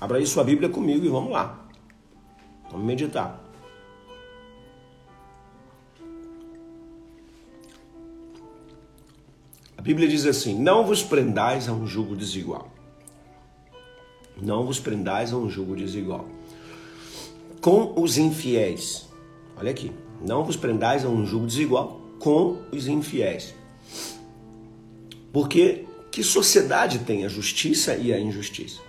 Abra 0.00 0.18
aí 0.18 0.26
sua 0.28 0.44
Bíblia 0.44 0.68
comigo 0.68 1.04
e 1.04 1.08
vamos 1.08 1.32
lá. 1.32 1.68
Vamos 2.70 2.86
meditar. 2.86 3.42
A 9.76 9.82
Bíblia 9.82 10.06
diz 10.06 10.24
assim: 10.24 10.56
Não 10.56 10.86
vos 10.86 11.02
prendais 11.02 11.68
a 11.68 11.72
um 11.72 11.84
jugo 11.84 12.14
desigual. 12.14 12.70
Não 14.40 14.64
vos 14.64 14.78
prendais 14.78 15.32
a 15.32 15.36
um 15.36 15.50
jugo 15.50 15.74
desigual. 15.74 16.37
Com 17.68 17.92
os 18.00 18.16
infiéis. 18.16 19.06
Olha 19.54 19.70
aqui. 19.70 19.92
Não 20.22 20.42
vos 20.42 20.56
prendais 20.56 21.04
a 21.04 21.08
um 21.10 21.26
jugo 21.26 21.46
desigual 21.46 22.00
com 22.18 22.62
os 22.72 22.88
infiéis. 22.88 23.54
Porque 25.30 25.84
que 26.10 26.22
sociedade 26.22 27.00
tem 27.00 27.26
a 27.26 27.28
justiça 27.28 27.94
e 27.94 28.10
a 28.10 28.18
injustiça? 28.18 28.80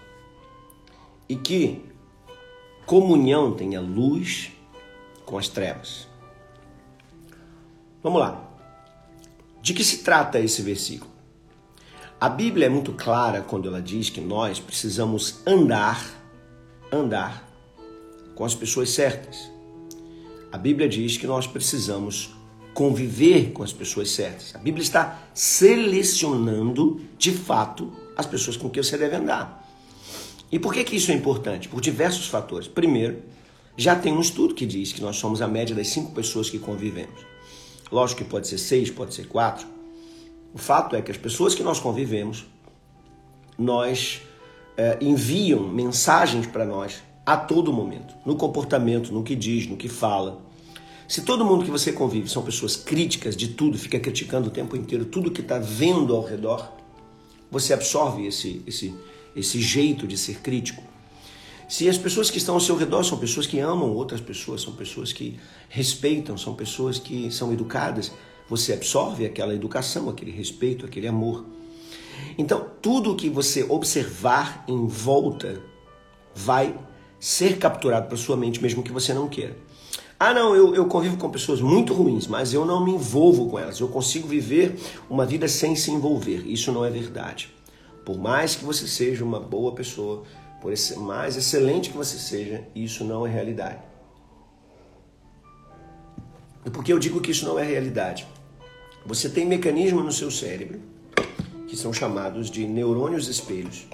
E 1.27 1.35
que 1.35 1.83
comunhão 2.85 3.51
tem 3.51 3.75
a 3.75 3.81
luz 3.81 4.53
com 5.25 5.37
as 5.37 5.49
trevas? 5.49 6.07
Vamos 8.01 8.21
lá. 8.21 8.49
De 9.61 9.73
que 9.73 9.83
se 9.83 10.05
trata 10.05 10.39
esse 10.39 10.61
versículo? 10.61 11.11
A 12.17 12.29
Bíblia 12.29 12.67
é 12.67 12.69
muito 12.69 12.93
clara 12.93 13.41
quando 13.41 13.67
ela 13.67 13.81
diz 13.81 14.09
que 14.09 14.21
nós 14.21 14.57
precisamos 14.57 15.45
andar, 15.45 16.01
andar 16.89 17.48
com 18.39 18.45
as 18.45 18.55
pessoas 18.55 18.91
certas. 18.91 19.51
A 20.49 20.57
Bíblia 20.57 20.87
diz 20.87 21.17
que 21.17 21.27
nós 21.27 21.45
precisamos 21.45 22.33
conviver 22.73 23.51
com 23.51 23.63
as 23.63 23.73
pessoas 23.73 24.11
certas. 24.11 24.55
A 24.55 24.59
Bíblia 24.59 24.81
está 24.81 25.27
selecionando, 25.33 27.01
de 27.17 27.33
fato, 27.33 27.91
as 28.15 28.25
pessoas 28.25 28.55
com 28.55 28.69
quem 28.69 28.81
você 28.81 28.97
deve 28.97 29.17
andar. 29.17 29.69
E 30.49 30.57
por 30.57 30.73
que, 30.73 30.85
que 30.85 30.95
isso 30.95 31.11
é 31.11 31.15
importante? 31.15 31.67
Por 31.67 31.81
diversos 31.81 32.29
fatores. 32.29 32.65
Primeiro, 32.65 33.21
já 33.75 33.93
tem 33.93 34.13
um 34.13 34.21
estudo 34.21 34.55
que 34.55 34.65
diz 34.65 34.93
que 34.93 35.01
nós 35.01 35.17
somos 35.17 35.41
a 35.41 35.47
média 35.47 35.75
das 35.75 35.89
cinco 35.89 36.13
pessoas 36.13 36.49
que 36.49 36.57
convivemos. 36.57 37.19
Lógico 37.91 38.23
que 38.23 38.29
pode 38.29 38.47
ser 38.47 38.57
seis, 38.57 38.89
pode 38.89 39.13
ser 39.13 39.27
quatro. 39.27 39.67
O 40.53 40.57
fato 40.57 40.95
é 40.95 41.01
que 41.01 41.11
as 41.11 41.17
pessoas 41.17 41.53
que 41.53 41.61
nós 41.61 41.77
convivemos, 41.77 42.45
nós 43.57 44.21
é, 44.77 44.97
enviam 45.01 45.67
mensagens 45.67 46.47
para 46.47 46.63
nós 46.63 47.03
a 47.29 47.37
todo 47.37 47.71
momento, 47.71 48.15
no 48.25 48.35
comportamento, 48.35 49.13
no 49.13 49.21
que 49.21 49.35
diz, 49.35 49.67
no 49.67 49.77
que 49.77 49.87
fala. 49.87 50.41
Se 51.07 51.21
todo 51.21 51.45
mundo 51.45 51.63
que 51.63 51.69
você 51.69 51.93
convive 51.93 52.27
são 52.27 52.41
pessoas 52.41 52.75
críticas 52.75 53.37
de 53.37 53.49
tudo, 53.49 53.77
fica 53.77 53.99
criticando 53.99 54.47
o 54.47 54.51
tempo 54.51 54.75
inteiro 54.75 55.05
tudo 55.05 55.29
que 55.29 55.41
está 55.41 55.59
vendo 55.59 56.15
ao 56.15 56.23
redor, 56.23 56.71
você 57.51 57.71
absorve 57.71 58.25
esse, 58.25 58.63
esse, 58.65 58.95
esse 59.35 59.61
jeito 59.61 60.07
de 60.07 60.17
ser 60.17 60.39
crítico. 60.39 60.81
Se 61.67 61.87
as 61.87 61.99
pessoas 61.99 62.31
que 62.31 62.39
estão 62.39 62.55
ao 62.55 62.59
seu 62.59 62.75
redor 62.75 63.03
são 63.03 63.19
pessoas 63.19 63.45
que 63.45 63.59
amam 63.59 63.93
outras 63.93 64.19
pessoas, 64.19 64.63
são 64.63 64.73
pessoas 64.73 65.13
que 65.13 65.39
respeitam, 65.69 66.35
são 66.35 66.55
pessoas 66.55 66.97
que 66.97 67.29
são 67.29 67.53
educadas, 67.53 68.11
você 68.49 68.73
absorve 68.73 69.23
aquela 69.23 69.53
educação, 69.53 70.09
aquele 70.09 70.31
respeito, 70.31 70.83
aquele 70.83 71.07
amor. 71.07 71.45
Então, 72.39 72.65
tudo 72.81 73.15
que 73.15 73.29
você 73.29 73.61
observar 73.69 74.65
em 74.67 74.87
volta 74.87 75.61
vai 76.33 76.75
ser 77.19 77.57
capturado 77.57 78.07
para 78.07 78.17
sua 78.17 78.37
mente, 78.37 78.61
mesmo 78.61 78.81
que 78.81 78.91
você 78.91 79.13
não 79.13 79.27
queira. 79.27 79.55
Ah, 80.19 80.33
não, 80.33 80.53
eu, 80.55 80.75
eu 80.75 80.85
convivo 80.85 81.17
com 81.17 81.29
pessoas 81.29 81.61
muito 81.61 81.93
ruins, 81.93 82.27
mas 82.27 82.53
eu 82.53 82.65
não 82.65 82.83
me 82.83 82.91
envolvo 82.91 83.49
com 83.49 83.57
elas. 83.57 83.79
Eu 83.79 83.87
consigo 83.87 84.27
viver 84.27 84.77
uma 85.09 85.25
vida 85.25 85.47
sem 85.47 85.75
se 85.75 85.91
envolver. 85.91 86.45
Isso 86.45 86.71
não 86.71 86.83
é 86.83 86.89
verdade. 86.89 87.53
Por 88.05 88.17
mais 88.17 88.55
que 88.55 88.65
você 88.65 88.85
seja 88.87 89.23
uma 89.23 89.39
boa 89.39 89.73
pessoa, 89.73 90.23
por 90.61 90.73
mais 90.97 91.37
excelente 91.37 91.89
que 91.89 91.97
você 91.97 92.17
seja, 92.17 92.63
isso 92.75 93.05
não 93.05 93.25
é 93.25 93.29
realidade. 93.29 93.79
E 96.65 96.69
por 96.69 96.83
que 96.83 96.91
eu 96.91 96.99
digo 96.99 97.21
que 97.21 97.31
isso 97.31 97.45
não 97.45 97.57
é 97.57 97.63
realidade? 97.63 98.27
Você 99.05 99.29
tem 99.29 99.45
mecanismos 99.45 100.03
no 100.03 100.11
seu 100.11 100.29
cérebro 100.29 100.81
que 101.69 101.77
são 101.77 101.93
chamados 101.93 102.49
de 102.49 102.65
neurônios 102.67 103.27
espelhos, 103.27 103.85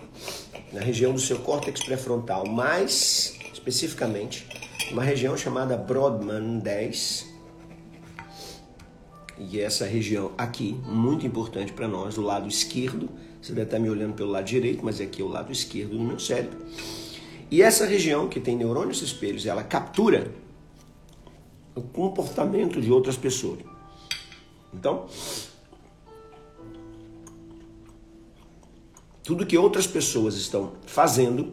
na 0.72 0.80
região 0.80 1.14
do 1.14 1.20
seu 1.20 1.40
córtex 1.40 1.84
pré-frontal, 1.84 2.48
mais 2.48 3.38
especificamente 3.54 4.48
uma 4.92 5.04
região 5.04 5.36
chamada 5.36 5.76
Brodmann 5.76 6.60
10. 6.60 7.34
E 9.38 9.60
essa 9.60 9.86
região 9.86 10.32
aqui, 10.38 10.80
muito 10.86 11.28
importante 11.28 11.74
para 11.74 11.88
nós, 11.88 12.16
do 12.16 12.22
lado 12.22 12.48
esquerdo. 12.48 13.10
Você 13.42 13.52
deve 13.52 13.68
estar 13.68 13.80
me 13.80 13.90
olhando 13.90 14.14
pelo 14.14 14.32
lado 14.32 14.46
direito, 14.46 14.84
mas 14.84 15.02
aqui 15.02 15.22
é 15.22 15.26
o 15.26 15.28
lado 15.28 15.52
esquerdo 15.52 15.98
do 15.98 16.04
meu 16.04 16.18
cérebro. 16.18 16.58
E 17.52 17.62
essa 17.62 17.86
região 17.86 18.30
que 18.30 18.40
tem 18.40 18.56
neurônios 18.56 19.02
espelhos, 19.02 19.46
ela 19.46 19.64
captura 19.64 20.32
o 21.76 21.82
comportamento 21.82 22.82
de 22.82 22.92
outras 22.92 23.18
pessoas. 23.18 23.60
Então, 24.74 25.08
tudo 29.26 29.46
que 29.46 29.58
outras 29.58 29.88
pessoas 29.88 30.36
estão 30.36 30.74
fazendo 30.86 31.52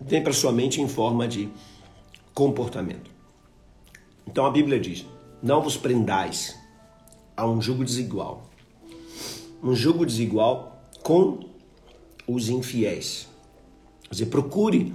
vem 0.00 0.22
para 0.22 0.32
sua 0.32 0.52
mente 0.52 0.80
em 0.80 0.88
forma 0.88 1.26
de 1.26 1.48
comportamento. 2.32 3.10
Então 4.26 4.46
a 4.46 4.50
Bíblia 4.50 4.78
diz: 4.78 5.04
Não 5.42 5.60
vos 5.60 5.76
prendais 5.76 6.56
a 7.36 7.46
um 7.46 7.60
jugo 7.60 7.84
desigual. 7.84 8.48
Um 9.60 9.74
jugo 9.74 10.06
desigual 10.06 10.80
com 11.02 11.40
os 12.28 12.48
infiéis. 12.48 13.28
Quer 14.04 14.10
dizer, 14.10 14.26
procure 14.26 14.94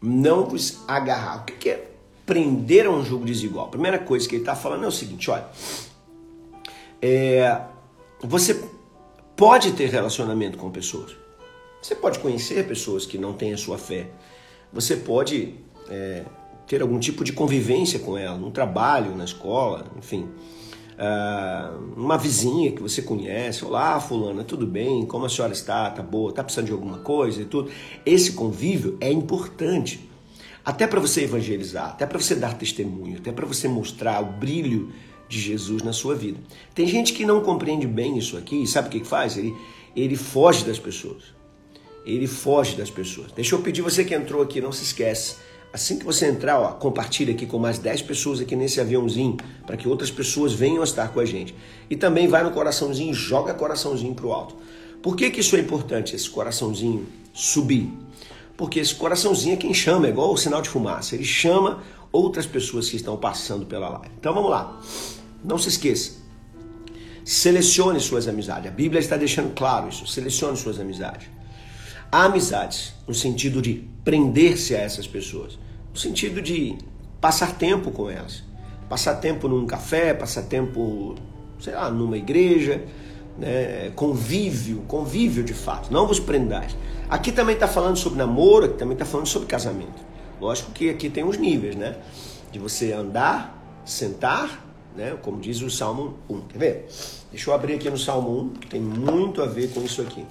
não 0.00 0.46
vos 0.46 0.78
agarrar. 0.86 1.42
O 1.42 1.44
que 1.44 1.68
é 1.68 1.90
prender 2.24 2.86
a 2.86 2.90
um 2.90 3.04
jugo 3.04 3.24
desigual? 3.24 3.66
A 3.66 3.70
primeira 3.70 3.98
coisa 3.98 4.28
que 4.28 4.36
ele 4.36 4.42
está 4.42 4.54
falando 4.54 4.84
é 4.84 4.88
o 4.88 4.92
seguinte: 4.92 5.30
olha, 5.30 5.48
é, 7.06 7.62
você 8.20 8.62
pode 9.36 9.72
ter 9.72 9.88
relacionamento 9.88 10.58
com 10.58 10.70
pessoas. 10.70 11.16
Você 11.82 11.94
pode 11.94 12.18
conhecer 12.18 12.66
pessoas 12.66 13.06
que 13.06 13.18
não 13.18 13.32
têm 13.32 13.52
a 13.52 13.56
sua 13.56 13.78
fé 13.78 14.08
você 14.72 14.96
pode 14.96 15.54
é, 15.88 16.22
ter 16.66 16.82
algum 16.82 16.98
tipo 16.98 17.24
de 17.24 17.32
convivência 17.32 17.98
com 17.98 18.16
ela, 18.16 18.36
no 18.36 18.50
trabalho, 18.50 19.16
na 19.16 19.24
escola, 19.24 19.86
enfim. 19.96 20.28
Uh, 20.96 21.92
uma 21.94 22.16
vizinha 22.16 22.72
que 22.72 22.80
você 22.80 23.02
conhece, 23.02 23.62
olá 23.62 24.00
fulana, 24.00 24.42
tudo 24.42 24.66
bem? 24.66 25.04
Como 25.04 25.26
a 25.26 25.28
senhora 25.28 25.52
está? 25.52 25.90
Tá 25.90 26.02
boa? 26.02 26.32
Tá 26.32 26.42
precisando 26.42 26.66
de 26.66 26.72
alguma 26.72 26.98
coisa 26.98 27.42
e 27.42 27.44
tudo? 27.44 27.70
Esse 28.04 28.32
convívio 28.32 28.96
é 28.98 29.12
importante, 29.12 30.08
até 30.64 30.86
para 30.86 30.98
você 30.98 31.24
evangelizar, 31.24 31.90
até 31.90 32.06
para 32.06 32.18
você 32.18 32.34
dar 32.34 32.54
testemunho, 32.56 33.18
até 33.18 33.30
para 33.30 33.44
você 33.44 33.68
mostrar 33.68 34.22
o 34.22 34.26
brilho 34.26 34.90
de 35.28 35.40
Jesus 35.40 35.82
na 35.82 35.92
sua 35.92 36.14
vida. 36.14 36.38
Tem 36.74 36.86
gente 36.86 37.12
que 37.12 37.24
não 37.26 37.40
compreende 37.40 37.86
bem 37.86 38.16
isso 38.16 38.36
aqui, 38.36 38.62
e 38.62 38.66
sabe 38.66 38.88
o 38.88 38.90
que 38.90 39.04
faz? 39.04 39.36
Ele, 39.36 39.54
ele 39.94 40.16
foge 40.16 40.64
das 40.64 40.78
pessoas. 40.78 41.34
ele 42.04 42.26
foge 42.28 42.76
das 42.76 42.88
pessoas. 42.88 43.32
Deixa 43.32 43.54
eu 43.54 43.60
pedir 43.60 43.82
você 43.82 44.04
que 44.04 44.14
entrou 44.14 44.40
aqui, 44.40 44.60
não 44.60 44.70
se 44.70 44.84
esquece. 44.84 45.36
Assim 45.72 45.98
que 45.98 46.04
você 46.04 46.26
entrar, 46.26 46.58
ó, 46.58 46.72
compartilha 46.72 47.34
aqui 47.34 47.44
com 47.44 47.58
mais 47.58 47.78
10 47.78 48.02
pessoas 48.02 48.40
aqui 48.40 48.54
nesse 48.54 48.80
aviãozinho, 48.80 49.36
para 49.66 49.76
que 49.76 49.88
outras 49.88 50.10
pessoas 50.10 50.52
venham 50.52 50.82
estar 50.84 51.08
com 51.08 51.20
a 51.20 51.24
gente. 51.24 51.54
E 51.90 51.96
também 51.96 52.28
vai 52.28 52.44
no 52.44 52.52
coraçãozinho, 52.52 53.12
joga 53.12 53.52
coraçãozinho 53.52 54.14
pro 54.14 54.32
alto. 54.32 54.56
Por 55.02 55.16
que, 55.16 55.30
que 55.30 55.40
isso 55.40 55.56
é 55.56 55.60
importante, 55.60 56.14
esse 56.16 56.30
coraçãozinho 56.30 57.06
subir? 57.34 57.92
Porque 58.56 58.80
esse 58.80 58.94
coraçãozinho 58.94 59.54
é 59.54 59.56
quem 59.56 59.74
chama, 59.74 60.06
é 60.06 60.10
igual 60.10 60.32
o 60.32 60.36
sinal 60.36 60.62
de 60.62 60.68
fumaça. 60.68 61.14
Ele 61.14 61.24
chama 61.24 61.82
outras 62.10 62.46
pessoas 62.46 62.88
que 62.88 62.96
estão 62.96 63.16
passando 63.16 63.66
pela 63.66 63.88
live. 63.88 64.14
Então 64.18 64.32
vamos 64.32 64.50
lá. 64.50 64.80
Não 65.46 65.56
se 65.56 65.68
esqueça. 65.68 66.12
Selecione 67.24 68.00
suas 68.00 68.26
amizades. 68.26 68.68
A 68.68 68.74
Bíblia 68.74 68.98
está 68.98 69.16
deixando 69.16 69.54
claro 69.54 69.88
isso. 69.88 70.06
Selecione 70.06 70.56
suas 70.56 70.80
amizades. 70.80 71.28
Há 72.10 72.24
amizades 72.24 72.94
no 73.06 73.14
sentido 73.14 73.62
de 73.62 73.88
prender-se 74.04 74.74
a 74.74 74.78
essas 74.78 75.06
pessoas, 75.06 75.58
no 75.92 75.98
sentido 75.98 76.40
de 76.40 76.76
passar 77.20 77.56
tempo 77.56 77.90
com 77.90 78.10
elas. 78.10 78.44
Passar 78.88 79.16
tempo 79.16 79.48
num 79.48 79.66
café, 79.66 80.14
passar 80.14 80.42
tempo, 80.42 81.16
sei 81.58 81.74
lá, 81.74 81.90
numa 81.90 82.16
igreja, 82.16 82.84
né? 83.36 83.90
convívio, 83.96 84.84
convívio 84.86 85.42
de 85.42 85.52
fato, 85.52 85.92
não 85.92 86.06
vos 86.06 86.20
prendais. 86.20 86.76
Aqui 87.08 87.32
também 87.32 87.54
está 87.54 87.66
falando 87.66 87.96
sobre 87.96 88.18
namoro, 88.18 88.66
aqui 88.66 88.78
também 88.78 88.94
está 88.94 89.04
falando 89.04 89.26
sobre 89.26 89.48
casamento. 89.48 90.04
Lógico 90.40 90.70
que 90.70 90.88
aqui 90.90 91.10
tem 91.10 91.24
os 91.24 91.36
níveis, 91.36 91.74
né? 91.74 91.96
De 92.52 92.58
você 92.58 92.92
andar, 92.92 93.80
sentar, 93.84 94.65
né? 94.96 95.16
Como 95.22 95.40
diz 95.40 95.60
o 95.60 95.70
Salmo 95.70 96.14
1. 96.28 96.40
Quer 96.42 96.58
ver? 96.58 96.88
Deixa 97.30 97.50
eu 97.50 97.54
abrir 97.54 97.74
aqui 97.74 97.88
no 97.90 97.98
Salmo 97.98 98.40
1, 98.40 98.48
que 98.54 98.66
tem 98.66 98.80
muito 98.80 99.42
a 99.42 99.46
ver 99.46 99.72
com 99.72 99.82
isso 99.82 100.00
aqui. 100.00 100.24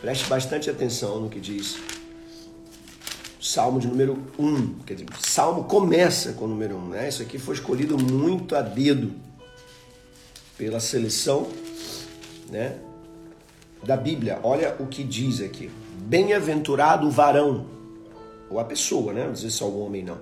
Preste 0.00 0.26
bastante 0.26 0.68
atenção 0.68 1.20
no 1.20 1.28
que 1.28 1.40
diz 1.40 1.78
Salmo 3.40 3.80
de 3.80 3.86
número 3.86 4.18
1. 4.38 4.74
Quer 4.86 4.94
dizer, 4.94 5.08
Salmo 5.20 5.64
começa 5.64 6.32
com 6.32 6.44
o 6.44 6.48
número 6.48 6.76
1, 6.76 6.88
né? 6.88 7.08
Isso 7.08 7.22
aqui 7.22 7.38
foi 7.38 7.54
escolhido 7.54 7.96
muito 7.98 8.54
a 8.54 8.60
dedo 8.60 9.12
pela 10.56 10.78
seleção, 10.78 11.48
né? 12.50 12.78
Da 13.82 13.96
Bíblia. 13.96 14.38
Olha 14.42 14.76
o 14.78 14.86
que 14.86 15.02
diz 15.02 15.40
aqui. 15.40 15.70
Bem-aventurado 16.04 17.06
o 17.06 17.10
varão, 17.10 17.66
ou 18.50 18.60
a 18.60 18.64
pessoa, 18.64 19.12
né? 19.12 19.24
Não 19.24 19.32
diz 19.32 19.54
só 19.54 19.66
o 19.66 19.84
homem, 19.84 20.04
não. 20.04 20.18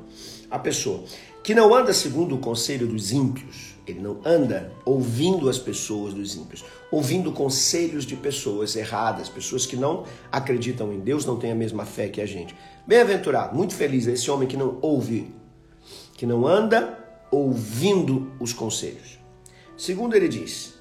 A 0.50 0.58
pessoa 0.58 1.04
que 1.42 1.54
não 1.54 1.74
anda 1.74 1.92
segundo 1.92 2.34
o 2.34 2.38
conselho 2.38 2.86
dos 2.86 3.12
ímpios, 3.12 3.74
ele 3.86 4.00
não 4.00 4.20
anda 4.24 4.72
ouvindo 4.84 5.48
as 5.48 5.58
pessoas 5.58 6.14
dos 6.14 6.36
ímpios, 6.36 6.64
ouvindo 6.90 7.32
conselhos 7.32 8.04
de 8.04 8.14
pessoas 8.16 8.76
erradas, 8.76 9.28
pessoas 9.28 9.66
que 9.66 9.76
não 9.76 10.04
acreditam 10.30 10.92
em 10.92 11.00
Deus, 11.00 11.24
não 11.24 11.38
têm 11.38 11.52
a 11.52 11.54
mesma 11.54 11.84
fé 11.84 12.08
que 12.08 12.20
a 12.20 12.26
gente. 12.26 12.54
Bem-aventurado, 12.86 13.56
muito 13.56 13.74
feliz 13.74 14.06
é 14.06 14.12
esse 14.12 14.30
homem 14.30 14.46
que 14.46 14.56
não 14.56 14.78
ouve, 14.80 15.34
que 16.14 16.26
não 16.26 16.46
anda 16.46 16.98
ouvindo 17.30 18.30
os 18.38 18.52
conselhos. 18.52 19.18
Segundo, 19.76 20.14
ele 20.14 20.28
diz 20.28 20.74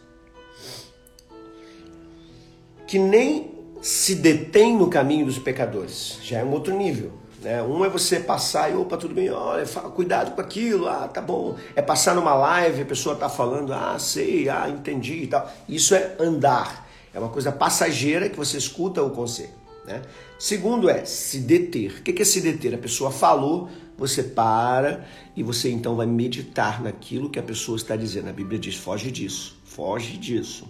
que 2.86 2.98
nem 3.00 3.52
se 3.82 4.16
detém 4.16 4.76
no 4.76 4.90
caminho 4.90 5.26
dos 5.26 5.38
pecadores, 5.38 6.18
já 6.24 6.40
é 6.40 6.44
um 6.44 6.52
outro 6.52 6.76
nível. 6.76 7.14
Né? 7.42 7.62
Um 7.64 7.86
é 7.86 7.90
você 7.90 8.20
passar 8.20 8.72
e, 8.72 8.76
opa, 8.76 8.98
tudo 8.98 9.14
bem, 9.14 9.30
olha, 9.30 9.66
fala, 9.66 9.90
cuidado 9.90 10.36
com 10.36 10.42
aquilo, 10.42 10.88
ah, 10.88 11.08
tá 11.08 11.22
bom. 11.22 11.56
É 11.76 11.82
passar 11.82 12.14
numa 12.14 12.34
live, 12.34 12.82
a 12.82 12.86
pessoa 12.86 13.16
tá 13.16 13.30
falando, 13.30 13.74
ah, 13.74 13.98
sei, 13.98 14.50
ah, 14.50 14.70
entendi 14.70 15.24
e 15.24 15.28
tal. 15.28 15.50
Isso 15.68 15.96
é 15.96 16.16
andar. 16.20 16.88
É 17.14 17.20
uma 17.20 17.30
coisa 17.30 17.52
passageira 17.52 18.30
que 18.30 18.38
você 18.38 18.58
escuta 18.58 19.02
o 19.02 19.12
conselho. 19.12 19.58
Né? 19.86 20.02
Segundo 20.38 20.90
é 20.90 21.06
se 21.06 21.40
deter. 21.40 22.00
O 22.00 22.04
que 22.04 22.22
é 22.22 22.26
se 22.26 22.42
deter? 22.42 22.76
A 22.76 22.78
pessoa 22.78 23.10
falou, 23.10 23.70
você 23.98 24.24
para 24.24 25.06
e 25.36 25.44
você 25.44 25.70
então 25.70 25.96
vai 25.96 26.06
meditar 26.06 26.82
naquilo 26.82 27.30
que 27.30 27.38
a 27.38 27.44
pessoa 27.44 27.76
está 27.76 27.96
dizendo. 27.96 28.30
A 28.30 28.34
Bíblia 28.34 28.58
diz: 28.58 28.76
foge 28.76 29.12
disso, 29.12 29.60
foge 29.66 30.18
disso, 30.18 30.68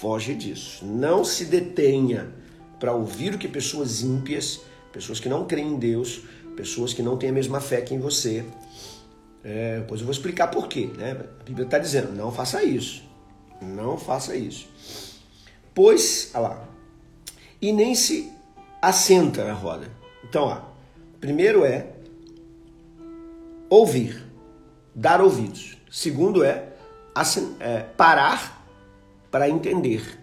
foge 0.00 0.34
disso. 0.34 0.84
Não 0.84 1.24
se 1.24 1.44
detenha 1.44 2.32
para 2.78 2.92
ouvir 2.92 3.34
o 3.34 3.38
que 3.38 3.48
pessoas 3.48 4.02
ímpias 4.02 4.60
pessoas 4.92 5.20
que 5.20 5.28
não 5.28 5.46
creem 5.46 5.68
em 5.68 5.78
Deus, 5.78 6.22
pessoas 6.56 6.92
que 6.92 7.02
não 7.02 7.16
têm 7.16 7.30
a 7.30 7.32
mesma 7.32 7.60
fé 7.60 7.80
que 7.80 7.94
em 7.94 7.98
você. 7.98 8.44
É, 9.44 9.78
depois 9.78 10.00
eu 10.00 10.06
vou 10.06 10.12
explicar 10.12 10.48
por 10.48 10.68
quê. 10.68 10.90
Né? 10.96 11.12
A 11.40 11.44
Bíblia 11.44 11.64
está 11.64 11.78
dizendo: 11.78 12.12
não 12.12 12.32
faça 12.32 12.62
isso. 12.62 13.02
Não 13.60 13.98
faça 13.98 14.36
isso. 14.36 14.68
Pois, 15.74 16.30
olha 16.34 16.48
lá, 16.48 16.68
e 17.60 17.72
nem 17.72 17.94
se 17.94 18.32
assenta 18.80 19.44
na 19.44 19.52
roda. 19.52 19.90
Então, 20.24 20.44
ó, 20.44 20.60
primeiro 21.20 21.64
é 21.64 21.86
ouvir, 23.68 24.24
dar 24.94 25.20
ouvidos. 25.20 25.76
Segundo 25.90 26.44
é, 26.44 26.72
é 27.60 27.80
parar 27.80 28.66
para 29.30 29.48
entender. 29.48 30.18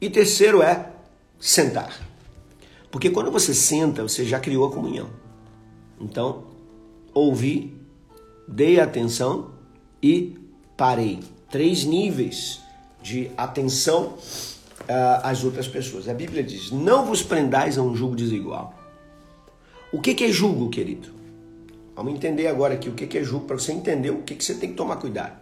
E 0.00 0.08
terceiro 0.08 0.62
é 0.62 0.90
sentar. 1.38 2.09
Porque 2.90 3.10
quando 3.10 3.30
você 3.30 3.54
senta, 3.54 4.02
você 4.02 4.24
já 4.24 4.40
criou 4.40 4.66
a 4.66 4.72
comunhão. 4.72 5.08
Então, 6.00 6.44
ouvi, 7.14 7.78
dei 8.48 8.80
atenção 8.80 9.52
e 10.02 10.36
parei. 10.76 11.20
Três 11.50 11.84
níveis 11.84 12.60
de 13.02 13.30
atenção 13.36 14.14
uh, 14.80 15.20
às 15.22 15.44
outras 15.44 15.68
pessoas. 15.68 16.08
A 16.08 16.14
Bíblia 16.14 16.42
diz: 16.42 16.70
Não 16.70 17.04
vos 17.04 17.22
prendais 17.22 17.78
a 17.78 17.82
um 17.82 17.94
jugo 17.94 18.16
desigual. 18.16 18.74
O 19.92 20.00
que, 20.00 20.14
que 20.14 20.24
é 20.24 20.28
jugo, 20.28 20.68
querido? 20.68 21.08
Vamos 21.94 22.14
entender 22.14 22.46
agora 22.46 22.74
aqui 22.74 22.88
o 22.88 22.94
que, 22.94 23.06
que 23.06 23.18
é 23.18 23.24
jugo 23.24 23.46
para 23.46 23.58
você 23.58 23.72
entender 23.72 24.10
o 24.10 24.22
que, 24.22 24.34
que 24.34 24.44
você 24.44 24.54
tem 24.54 24.70
que 24.70 24.76
tomar 24.76 24.96
cuidado. 24.96 25.38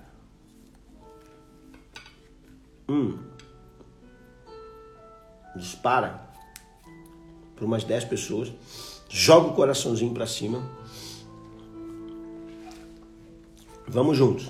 Hum. 2.88 3.18
Dispara 5.54 6.27
para 7.58 7.66
umas 7.66 7.82
10 7.82 8.04
pessoas, 8.04 8.52
joga 9.08 9.48
o 9.48 9.54
coraçãozinho 9.54 10.14
para 10.14 10.26
cima. 10.26 10.62
Vamos 13.86 14.16
juntos. 14.16 14.48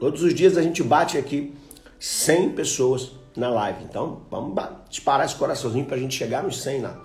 Todos 0.00 0.22
os 0.22 0.34
dias 0.34 0.56
a 0.56 0.62
gente 0.62 0.82
bate 0.82 1.16
aqui 1.16 1.54
100 2.00 2.54
pessoas 2.54 3.12
na 3.36 3.48
live. 3.48 3.84
Então, 3.84 4.22
vamos 4.28 4.60
disparar 4.90 5.24
esse 5.24 5.36
coraçãozinho 5.36 5.84
para 5.86 5.96
a 5.96 6.00
gente 6.00 6.16
chegar 6.16 6.42
nos 6.42 6.60
100 6.60 6.80
lá. 6.80 7.04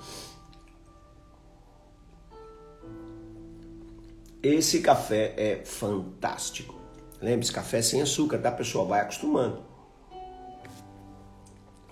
Esse 4.42 4.82
café 4.82 5.34
é 5.38 5.62
fantástico. 5.64 6.74
Lembre-se, 7.22 7.52
café 7.52 7.82
sem 7.82 8.02
açúcar, 8.02 8.40
tá, 8.40 8.52
pessoal? 8.52 8.88
Vai 8.88 9.02
acostumando. 9.02 9.62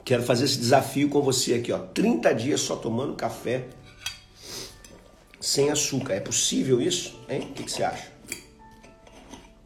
Quero 0.05 0.21
fazer 0.21 0.45
esse 0.45 0.59
desafio 0.59 1.09
com 1.09 1.19
você 1.19 1.55
aqui, 1.55 1.71
ó. 1.71 1.79
30 1.79 2.31
dias 2.35 2.61
só 2.61 2.75
tomando 2.75 3.15
café 3.15 3.67
sem 5.41 5.71
açúcar. 5.71 6.13
É 6.13 6.19
possível 6.19 6.79
isso? 6.79 7.19
Hein? 7.27 7.49
O 7.49 7.53
que, 7.53 7.63
que 7.63 7.71
você 7.71 7.83
acha? 7.83 8.11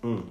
Hum. 0.02 0.23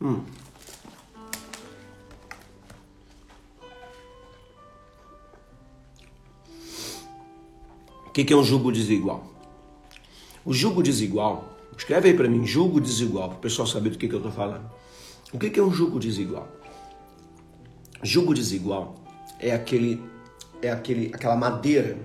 Hum. 0.00 0.24
O 8.06 8.10
que, 8.12 8.24
que 8.24 8.32
é 8.32 8.36
um 8.36 8.44
jugo 8.44 8.70
desigual? 8.70 9.28
O 10.44 10.52
jugo 10.52 10.80
desigual 10.80 11.53
Escreve 11.76 12.08
aí 12.08 12.16
para 12.16 12.28
mim, 12.28 12.46
julgo 12.46 12.80
desigual, 12.80 13.28
para 13.28 13.38
o 13.38 13.40
pessoal 13.40 13.66
saber 13.66 13.90
do 13.90 13.98
que, 13.98 14.08
que 14.08 14.14
eu 14.14 14.18
estou 14.18 14.32
falando. 14.32 14.70
O 15.32 15.38
que, 15.38 15.50
que 15.50 15.58
é 15.58 15.62
um 15.62 15.72
julgo 15.72 15.98
desigual? 15.98 16.48
Julgo 18.02 18.34
desigual 18.34 18.94
é 19.40 19.52
aquele, 19.52 20.02
é 20.62 20.70
aquele, 20.70 21.10
aquela 21.12 21.36
madeira 21.36 21.98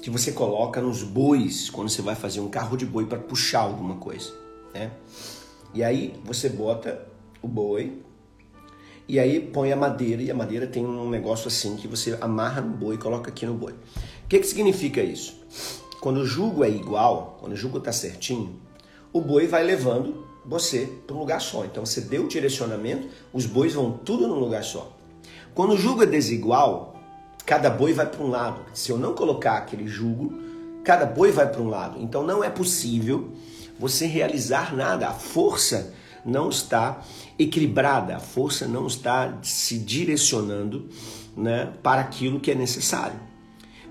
que 0.00 0.10
você 0.10 0.32
coloca 0.32 0.80
nos 0.80 1.02
bois 1.02 1.70
quando 1.70 1.88
você 1.88 2.02
vai 2.02 2.14
fazer 2.14 2.40
um 2.40 2.48
carro 2.48 2.76
de 2.76 2.86
boi 2.86 3.06
para 3.06 3.18
puxar 3.18 3.60
alguma 3.60 3.96
coisa, 3.96 4.32
né? 4.72 4.92
E 5.72 5.82
aí 5.82 6.14
você 6.24 6.48
bota 6.48 7.06
o 7.42 7.48
boi 7.48 8.00
e 9.08 9.18
aí 9.18 9.40
põe 9.40 9.72
a 9.72 9.76
madeira 9.76 10.22
e 10.22 10.30
a 10.30 10.34
madeira 10.34 10.66
tem 10.66 10.84
um 10.84 11.10
negócio 11.10 11.48
assim 11.48 11.76
que 11.76 11.88
você 11.88 12.16
amarra 12.20 12.60
no 12.60 12.76
boi 12.76 12.94
e 12.94 12.98
coloca 12.98 13.30
aqui 13.30 13.44
no 13.44 13.54
boi. 13.54 13.72
O 13.72 14.28
que, 14.28 14.38
que 14.38 14.46
significa 14.46 15.02
isso? 15.02 15.40
Quando 16.04 16.18
o 16.18 16.26
jugo 16.26 16.62
é 16.62 16.68
igual, 16.68 17.38
quando 17.40 17.54
o 17.54 17.56
jugo 17.56 17.78
está 17.78 17.90
certinho, 17.90 18.60
o 19.10 19.22
boi 19.22 19.46
vai 19.46 19.64
levando 19.64 20.26
você 20.44 20.86
para 21.06 21.16
um 21.16 21.20
lugar 21.20 21.40
só. 21.40 21.64
Então 21.64 21.86
você 21.86 22.02
deu 22.02 22.24
o 22.26 22.28
direcionamento, 22.28 23.08
os 23.32 23.46
bois 23.46 23.72
vão 23.72 23.90
tudo 23.90 24.28
num 24.28 24.38
lugar 24.38 24.62
só. 24.62 24.94
Quando 25.54 25.72
o 25.72 25.78
jugo 25.78 26.02
é 26.02 26.06
desigual, 26.06 26.94
cada 27.46 27.70
boi 27.70 27.94
vai 27.94 28.04
para 28.04 28.22
um 28.22 28.28
lado. 28.28 28.60
Se 28.74 28.92
eu 28.92 28.98
não 28.98 29.14
colocar 29.14 29.56
aquele 29.56 29.88
jugo, 29.88 30.30
cada 30.84 31.06
boi 31.06 31.32
vai 31.32 31.50
para 31.50 31.62
um 31.62 31.70
lado. 31.70 31.98
Então 31.98 32.22
não 32.22 32.44
é 32.44 32.50
possível 32.50 33.32
você 33.78 34.04
realizar 34.04 34.76
nada. 34.76 35.08
A 35.08 35.14
força 35.14 35.94
não 36.22 36.50
está 36.50 37.02
equilibrada, 37.38 38.16
a 38.16 38.20
força 38.20 38.68
não 38.68 38.86
está 38.86 39.38
se 39.42 39.78
direcionando 39.78 40.86
né, 41.34 41.72
para 41.82 42.02
aquilo 42.02 42.40
que 42.40 42.50
é 42.50 42.54
necessário. 42.54 43.18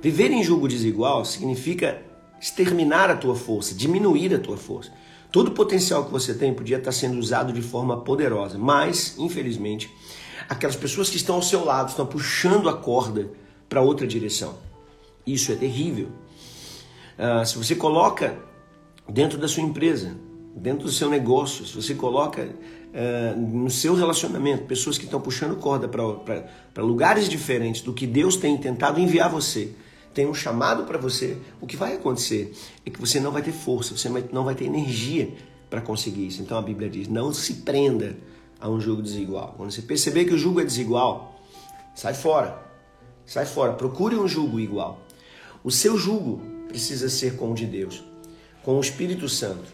Viver 0.04 0.32
em 0.32 0.44
julgo 0.44 0.68
desigual 0.68 1.24
significa 1.24 2.02
exterminar 2.38 3.10
a 3.10 3.16
tua 3.16 3.38
força, 3.38 3.74
diminuir 3.74 4.36
a 4.36 4.38
tua 4.38 4.58
força. 4.58 4.92
Todo 5.32 5.48
o 5.48 5.52
potencial 5.52 6.04
que 6.04 6.12
você 6.12 6.34
tem 6.34 6.54
podia 6.54 6.78
estar 6.78 6.92
sendo 6.92 7.18
usado 7.18 7.54
de 7.54 7.62
forma 7.62 8.02
poderosa, 8.02 8.58
mas, 8.58 9.16
infelizmente, 9.18 9.90
aquelas 10.50 10.76
pessoas 10.76 11.10
que 11.10 11.16
estão 11.16 11.36
ao 11.36 11.42
seu 11.42 11.64
lado 11.64 11.88
estão 11.88 12.06
puxando 12.06 12.68
a 12.68 12.74
corda 12.74 13.30
para 13.70 13.82
outra 13.82 14.06
direção. 14.06 14.56
Isso 15.26 15.54
é 15.54 15.56
terrível. 15.56 16.10
Uh, 17.18 17.46
se 17.46 17.58
você 17.58 17.74
coloca 17.74 18.38
dentro 19.08 19.38
da 19.38 19.48
sua 19.48 19.64
empresa, 19.64 20.18
dentro 20.54 20.84
do 20.84 20.92
seu 20.92 21.10
negócio, 21.10 21.66
se 21.66 21.74
você 21.74 21.96
coloca 21.96 22.44
uh, 22.44 23.40
no 23.40 23.70
seu 23.70 23.96
relacionamento 23.96 24.66
pessoas 24.66 24.98
que 24.98 25.06
estão 25.06 25.22
puxando 25.22 25.56
corda 25.56 25.88
para 25.88 26.84
lugares 26.84 27.30
diferentes 27.30 27.82
do 27.82 27.94
que 27.94 28.06
Deus 28.06 28.36
tem 28.36 28.58
tentado 28.58 29.00
enviar 29.00 29.30
você, 29.30 29.74
tem 30.14 30.28
um 30.28 30.34
chamado 30.34 30.84
para 30.84 30.98
você, 30.98 31.38
o 31.60 31.66
que 31.66 31.76
vai 31.76 31.96
acontecer 31.96 32.54
é 32.86 32.90
que 32.90 33.00
você 33.00 33.20
não 33.20 33.32
vai 33.32 33.42
ter 33.42 33.52
força, 33.52 33.98
você 33.98 34.08
não 34.32 34.44
vai 34.44 34.54
ter 34.54 34.66
energia 34.66 35.34
para 35.70 35.82
conseguir 35.82 36.28
isso. 36.28 36.42
Então 36.42 36.58
a 36.58 36.62
Bíblia 36.62 36.90
diz: 36.90 37.08
não 37.08 37.34
se 37.34 37.56
prenda 37.56 38.16
a 38.60 38.70
um 38.70 38.80
jugo 38.80 39.02
desigual. 39.02 39.56
Quando 39.58 39.72
você 39.72 39.82
perceber 39.82 40.26
que 40.26 40.34
o 40.34 40.38
jugo 40.38 40.62
é 40.62 40.64
desigual, 40.64 41.42
sai 41.96 42.14
fora. 42.14 42.62
Sai 43.26 43.46
fora, 43.46 43.74
procure 43.74 44.16
um 44.16 44.28
jugo 44.28 44.60
igual. 44.60 45.02
O 45.64 45.72
seu 45.72 45.98
jugo 45.98 46.42
precisa 46.68 47.10
ser 47.10 47.38
com 47.38 47.52
o 47.52 47.56
de 47.56 47.66
Deus, 47.66 48.04
com 48.64 48.78
o 48.78 48.82
Espírito 48.82 49.30
Santo, 49.30 49.72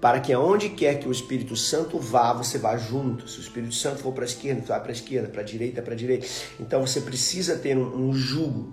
para 0.00 0.20
que 0.20 0.32
aonde 0.32 0.68
quer 0.70 0.98
que 0.98 1.08
o 1.08 1.12
Espírito 1.12 1.56
Santo 1.56 1.98
vá, 1.98 2.32
você 2.32 2.58
vá 2.58 2.76
junto. 2.76 3.28
Se 3.28 3.38
o 3.38 3.40
Espírito 3.40 3.74
Santo 3.74 4.00
for 4.00 4.12
para 4.12 4.24
a 4.24 4.26
esquerda, 4.26 4.62
vai 4.66 4.80
para 4.80 4.90
a 4.90 4.92
esquerda, 4.92 5.28
para 5.28 5.40
a 5.40 5.44
direita, 5.44 5.80
para 5.80 5.94
a 5.94 5.96
direita. 5.96 6.26
Então 6.58 6.84
você 6.84 7.00
precisa 7.00 7.56
ter 7.56 7.76
um, 7.78 8.08
um 8.08 8.12
jugo 8.12 8.72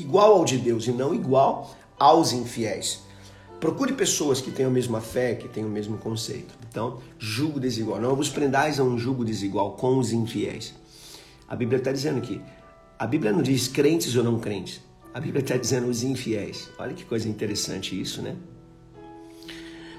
igual 0.00 0.34
ao 0.34 0.44
de 0.44 0.58
Deus 0.58 0.86
e 0.86 0.92
não 0.92 1.14
igual 1.14 1.74
aos 1.98 2.32
infiéis. 2.32 3.02
Procure 3.60 3.94
pessoas 3.94 4.40
que 4.40 4.50
tenham 4.50 4.70
a 4.70 4.74
mesma 4.74 5.00
fé, 5.00 5.34
que 5.34 5.48
tenham 5.48 5.68
o 5.68 5.72
mesmo 5.72 5.96
conceito. 5.96 6.54
Então, 6.68 6.98
jugo 7.18 7.58
desigual. 7.58 8.00
Não 8.00 8.14
vos 8.14 8.28
prendais 8.28 8.78
a 8.78 8.84
um 8.84 8.98
jugo 8.98 9.24
desigual 9.24 9.72
com 9.72 9.98
os 9.98 10.12
infiéis. 10.12 10.74
A 11.48 11.56
Bíblia 11.56 11.78
está 11.78 11.92
dizendo 11.92 12.20
que 12.20 12.40
a 12.98 13.06
Bíblia 13.06 13.32
não 13.32 13.42
diz 13.42 13.68
crentes 13.68 14.14
ou 14.16 14.24
não 14.24 14.38
crentes. 14.38 14.80
A 15.14 15.20
Bíblia 15.20 15.40
está 15.40 15.56
dizendo 15.56 15.88
os 15.88 16.02
infiéis. 16.02 16.68
Olha 16.78 16.92
que 16.92 17.04
coisa 17.04 17.28
interessante 17.28 17.98
isso, 17.98 18.20
né? 18.20 18.36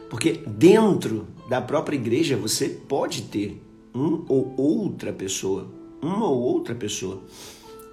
Porque 0.09 0.43
dentro 0.45 1.27
da 1.49 1.61
própria 1.61 1.95
igreja 1.95 2.37
você 2.37 2.69
pode 2.69 3.23
ter 3.23 3.61
um 3.93 4.25
ou 4.27 4.53
outra 4.57 5.13
pessoa, 5.13 5.71
uma 6.01 6.27
ou 6.27 6.39
outra 6.39 6.75
pessoa 6.75 7.23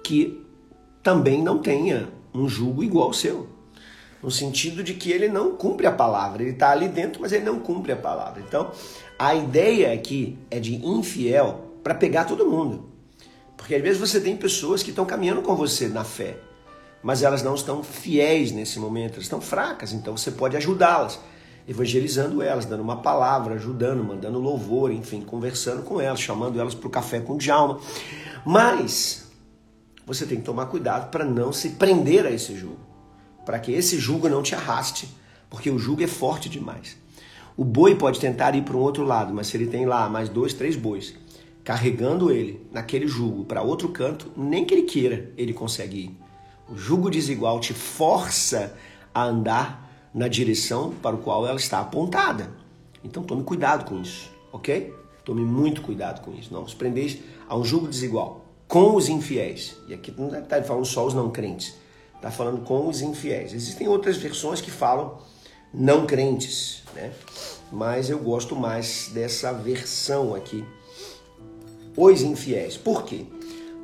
que 0.03 0.42
também 1.03 1.43
não 1.43 1.59
tenha 1.59 2.09
um 2.33 2.47
jugo 2.47 2.83
igual 2.83 3.07
ao 3.07 3.13
seu. 3.13 3.47
No 4.23 4.31
sentido 4.31 4.81
de 4.81 4.93
que 4.93 5.11
ele 5.11 5.27
não 5.27 5.51
cumpre 5.51 5.85
a 5.85 5.91
palavra. 5.91 6.41
Ele 6.41 6.51
está 6.51 6.71
ali 6.71 6.87
dentro, 6.87 7.21
mas 7.21 7.33
ele 7.33 7.43
não 7.43 7.59
cumpre 7.59 7.91
a 7.91 7.97
palavra. 7.97 8.41
Então, 8.41 8.71
a 9.19 9.35
ideia 9.35 9.93
aqui 9.93 10.39
é 10.49 10.59
de 10.59 10.75
infiel 10.75 11.73
para 11.83 11.93
pegar 11.93 12.23
todo 12.23 12.49
mundo. 12.49 12.89
Porque 13.57 13.75
às 13.75 13.81
vezes 13.81 13.99
você 13.99 14.19
tem 14.19 14.35
pessoas 14.35 14.81
que 14.81 14.89
estão 14.89 15.05
caminhando 15.05 15.41
com 15.41 15.55
você 15.55 15.87
na 15.87 16.03
fé, 16.03 16.37
mas 17.01 17.21
elas 17.23 17.43
não 17.43 17.55
estão 17.55 17.83
fiéis 17.83 18.51
nesse 18.51 18.79
momento, 18.79 19.13
elas 19.13 19.23
estão 19.23 19.39
fracas, 19.39 19.93
então 19.93 20.17
você 20.17 20.31
pode 20.31 20.57
ajudá-las, 20.57 21.19
evangelizando 21.67 22.41
elas, 22.41 22.65
dando 22.65 22.81
uma 22.81 22.97
palavra, 22.97 23.55
ajudando, 23.55 24.03
mandando 24.03 24.39
louvor, 24.39 24.91
enfim, 24.91 25.21
conversando 25.21 25.83
com 25.83 26.01
elas, 26.01 26.19
chamando 26.19 26.59
elas 26.59 26.75
para 26.75 26.87
o 26.87 26.89
café 26.89 27.19
com 27.19 27.37
Djalma. 27.37 27.79
Mas 28.45 29.31
você 30.05 30.25
tem 30.25 30.37
que 30.37 30.43
tomar 30.43 30.65
cuidado 30.67 31.09
para 31.09 31.25
não 31.25 31.53
se 31.53 31.69
prender 31.69 32.25
a 32.25 32.31
esse 32.31 32.55
jugo, 32.55 32.79
para 33.45 33.59
que 33.59 33.71
esse 33.71 33.97
jugo 33.97 34.27
não 34.29 34.43
te 34.43 34.55
arraste, 34.55 35.09
porque 35.49 35.69
o 35.69 35.79
jugo 35.79 36.03
é 36.03 36.07
forte 36.07 36.49
demais. 36.49 36.97
O 37.55 37.63
boi 37.63 37.95
pode 37.95 38.19
tentar 38.19 38.55
ir 38.55 38.63
para 38.63 38.75
um 38.75 38.79
outro 38.79 39.03
lado, 39.03 39.33
mas 39.33 39.47
se 39.47 39.57
ele 39.57 39.67
tem 39.67 39.85
lá 39.85 40.09
mais 40.09 40.27
dois, 40.27 40.53
três 40.53 40.75
bois 40.75 41.13
carregando 41.63 42.29
ele 42.29 42.67
naquele 42.71 43.07
jugo 43.07 43.45
para 43.45 43.61
outro 43.61 43.89
canto, 43.89 44.31
nem 44.35 44.65
que 44.65 44.73
ele 44.73 44.83
queira, 44.83 45.31
ele 45.37 45.53
consegue 45.53 45.97
ir. 45.97 46.17
O 46.69 46.77
jugo 46.77 47.09
desigual 47.09 47.59
te 47.59 47.73
força 47.73 48.75
a 49.13 49.23
andar 49.23 50.09
na 50.13 50.27
direção 50.27 50.93
para 51.01 51.15
o 51.15 51.19
qual 51.19 51.47
ela 51.47 51.57
está 51.57 51.79
apontada. 51.79 52.51
Então 53.03 53.23
tome 53.23 53.43
cuidado 53.43 53.85
com 53.85 54.01
isso, 54.01 54.29
ok? 54.51 54.93
Tome 55.23 55.41
muito 55.41 55.81
cuidado 55.81 56.21
com 56.21 56.33
isso. 56.33 56.53
Não 56.53 56.63
os 56.63 56.73
prendeis 56.73 57.19
a 57.47 57.55
um 57.55 57.63
jugo 57.63 57.87
desigual 57.87 58.42
com 58.73 58.95
os 58.95 59.07
infiéis. 59.07 59.75
E 59.87 59.93
aqui 59.93 60.11
não 60.17 60.35
está 60.35 60.59
falando 60.63 60.85
só 60.85 61.05
os 61.05 61.13
não 61.13 61.29
crentes, 61.29 61.75
está 62.15 62.31
falando 62.31 62.63
com 62.63 62.87
os 62.87 63.03
infiéis. 63.03 63.53
Existem 63.53 63.87
outras 63.87 64.17
versões 64.17 64.61
que 64.61 64.71
falam 64.71 65.19
não 65.71 66.07
crentes, 66.07 66.81
né? 66.95 67.11
Mas 67.71 68.09
eu 68.09 68.17
gosto 68.17 68.55
mais 68.55 69.11
dessa 69.13 69.53
versão 69.53 70.33
aqui, 70.33 70.65
os 71.95 72.23
infiéis. 72.23 72.75
Por 72.75 73.03
quê? 73.03 73.27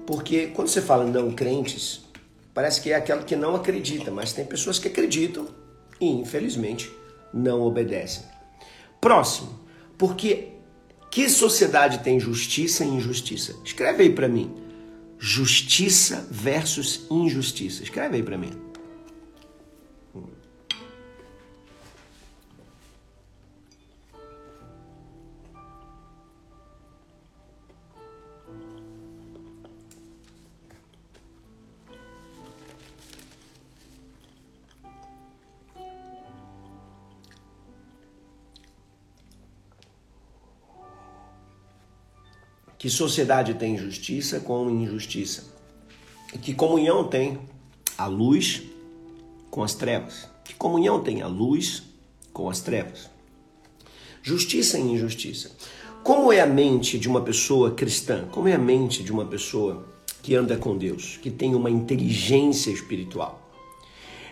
Porque 0.08 0.48
quando 0.48 0.70
você 0.70 0.82
fala 0.82 1.06
não 1.06 1.34
crentes, 1.34 2.02
parece 2.52 2.82
que 2.82 2.92
é 2.92 2.96
aquela 2.96 3.22
que 3.22 3.36
não 3.36 3.56
acredita, 3.56 4.10
mas 4.10 4.34
tem 4.34 4.44
pessoas 4.44 4.80
que 4.80 4.88
acreditam 4.88 5.48
e 6.02 6.10
infelizmente 6.10 6.92
não 7.32 7.62
obedecem. 7.62 8.24
Próximo, 9.00 9.52
porque 10.00 10.54
que 11.12 11.30
sociedade 11.30 12.00
tem 12.00 12.20
justiça 12.20 12.84
e 12.84 12.88
injustiça? 12.88 13.56
Escreve 13.64 14.02
aí 14.02 14.10
para 14.10 14.28
mim 14.28 14.68
justiça 15.20 16.26
versus 16.32 17.06
injustiça. 17.12 17.84
Escreve 17.84 18.16
aí 18.16 18.24
para 18.24 18.38
mim. 18.38 18.69
Que 42.80 42.90
sociedade 42.90 43.56
tem 43.56 43.78
justiça 43.78 44.40
com 44.40 44.70
injustiça? 44.70 45.44
E 46.34 46.38
que 46.38 46.54
comunhão 46.54 47.04
tem 47.04 47.38
a 47.98 48.08
luz 48.08 48.64
com 49.52 49.62
as 49.62 49.76
trevas? 49.76 50.30
Que 50.46 50.54
comunhão 50.54 51.04
tem 51.04 51.22
a 51.22 51.28
luz 51.28 51.84
com 52.32 52.50
as 52.50 52.62
trevas? 52.62 53.10
Justiça 54.24 54.80
e 54.80 54.82
injustiça. 54.82 55.52
Como 56.06 56.32
é 56.32 56.40
a 56.40 56.46
mente 56.46 56.98
de 56.98 57.10
uma 57.10 57.20
pessoa 57.20 57.72
cristã? 57.72 58.26
Como 58.32 58.48
é 58.48 58.54
a 58.54 58.58
mente 58.58 59.04
de 59.04 59.12
uma 59.12 59.26
pessoa 59.26 59.86
que 60.24 60.34
anda 60.34 60.56
com 60.56 60.78
Deus, 60.78 61.20
que 61.22 61.30
tem 61.30 61.56
uma 61.56 61.70
inteligência 61.70 62.72
espiritual? 62.72 63.29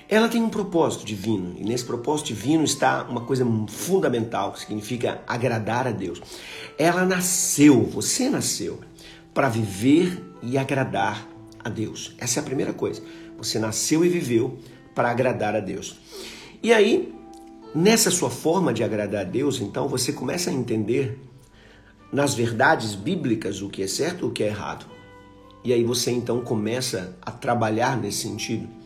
Ela 0.09 0.29
tem 0.29 0.41
um 0.41 0.49
propósito 0.49 1.05
divino, 1.05 1.53
e 1.57 1.65
nesse 1.65 1.83
propósito 1.83 2.27
divino 2.27 2.63
está 2.63 3.03
uma 3.03 3.21
coisa 3.21 3.45
fundamental, 3.67 4.53
que 4.53 4.61
significa 4.61 5.21
agradar 5.27 5.85
a 5.85 5.91
Deus. 5.91 6.21
Ela 6.77 7.05
nasceu, 7.05 7.83
você 7.83 8.29
nasceu, 8.29 8.79
para 9.33 9.49
viver 9.49 10.23
e 10.41 10.57
agradar 10.57 11.27
a 11.61 11.67
Deus. 11.67 12.15
Essa 12.17 12.39
é 12.39 12.41
a 12.41 12.45
primeira 12.45 12.71
coisa. 12.71 13.01
Você 13.37 13.59
nasceu 13.59 14.05
e 14.05 14.07
viveu 14.07 14.57
para 14.95 15.11
agradar 15.11 15.55
a 15.57 15.59
Deus. 15.59 15.99
E 16.63 16.71
aí, 16.71 17.13
nessa 17.75 18.09
sua 18.09 18.29
forma 18.29 18.73
de 18.73 18.85
agradar 18.85 19.21
a 19.21 19.29
Deus, 19.29 19.59
então 19.59 19.89
você 19.89 20.13
começa 20.13 20.49
a 20.49 20.53
entender 20.53 21.19
nas 22.13 22.33
verdades 22.33 22.95
bíblicas 22.95 23.61
o 23.61 23.67
que 23.67 23.83
é 23.83 23.87
certo 23.87 24.25
e 24.25 24.29
o 24.29 24.31
que 24.31 24.43
é 24.43 24.47
errado. 24.47 24.85
E 25.65 25.73
aí 25.73 25.83
você 25.83 26.11
então 26.11 26.39
começa 26.39 27.17
a 27.21 27.29
trabalhar 27.29 27.97
nesse 27.97 28.19
sentido 28.19 28.76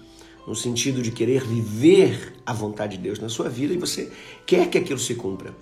no 0.47 0.55
sentido 0.55 1.01
de 1.01 1.11
querer 1.11 1.43
viver 1.43 2.33
a 2.45 2.53
vontade 2.53 2.97
de 2.97 3.03
Deus 3.03 3.19
na 3.19 3.29
sua 3.29 3.49
vida 3.49 3.73
e 3.73 3.77
você 3.77 4.11
quer 4.45 4.69
que 4.69 4.77
aquilo 4.77 4.99
se 4.99 5.15
cumpra. 5.15 5.53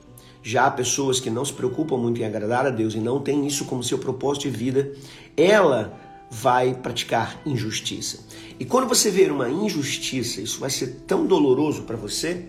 Já 0.42 0.66
há 0.66 0.72
pessoas 0.72 1.20
que 1.20 1.30
não 1.30 1.44
se 1.44 1.54
preocupam 1.54 1.98
muito 1.98 2.22
em 2.22 2.26
agradar 2.26 2.66
a 2.66 2.70
Deus 2.70 2.96
e 2.96 3.00
não 3.00 3.20
têm 3.20 3.46
isso 3.46 3.66
como 3.66 3.84
seu 3.84 3.98
propósito 3.98 4.44
de 4.44 4.58
vida, 4.58 4.92
ela 5.36 6.00
vai 6.32 6.74
praticar 6.76 7.42
injustiça. 7.46 8.20
E 8.60 8.66
quando 8.66 8.88
você 8.88 9.10
ver 9.10 9.32
uma 9.32 9.50
injustiça, 9.50 10.42
isso 10.42 10.60
vai 10.60 10.70
ser 10.70 11.02
tão 11.08 11.26
doloroso 11.26 11.84
para 11.84 11.98
você 11.98 12.46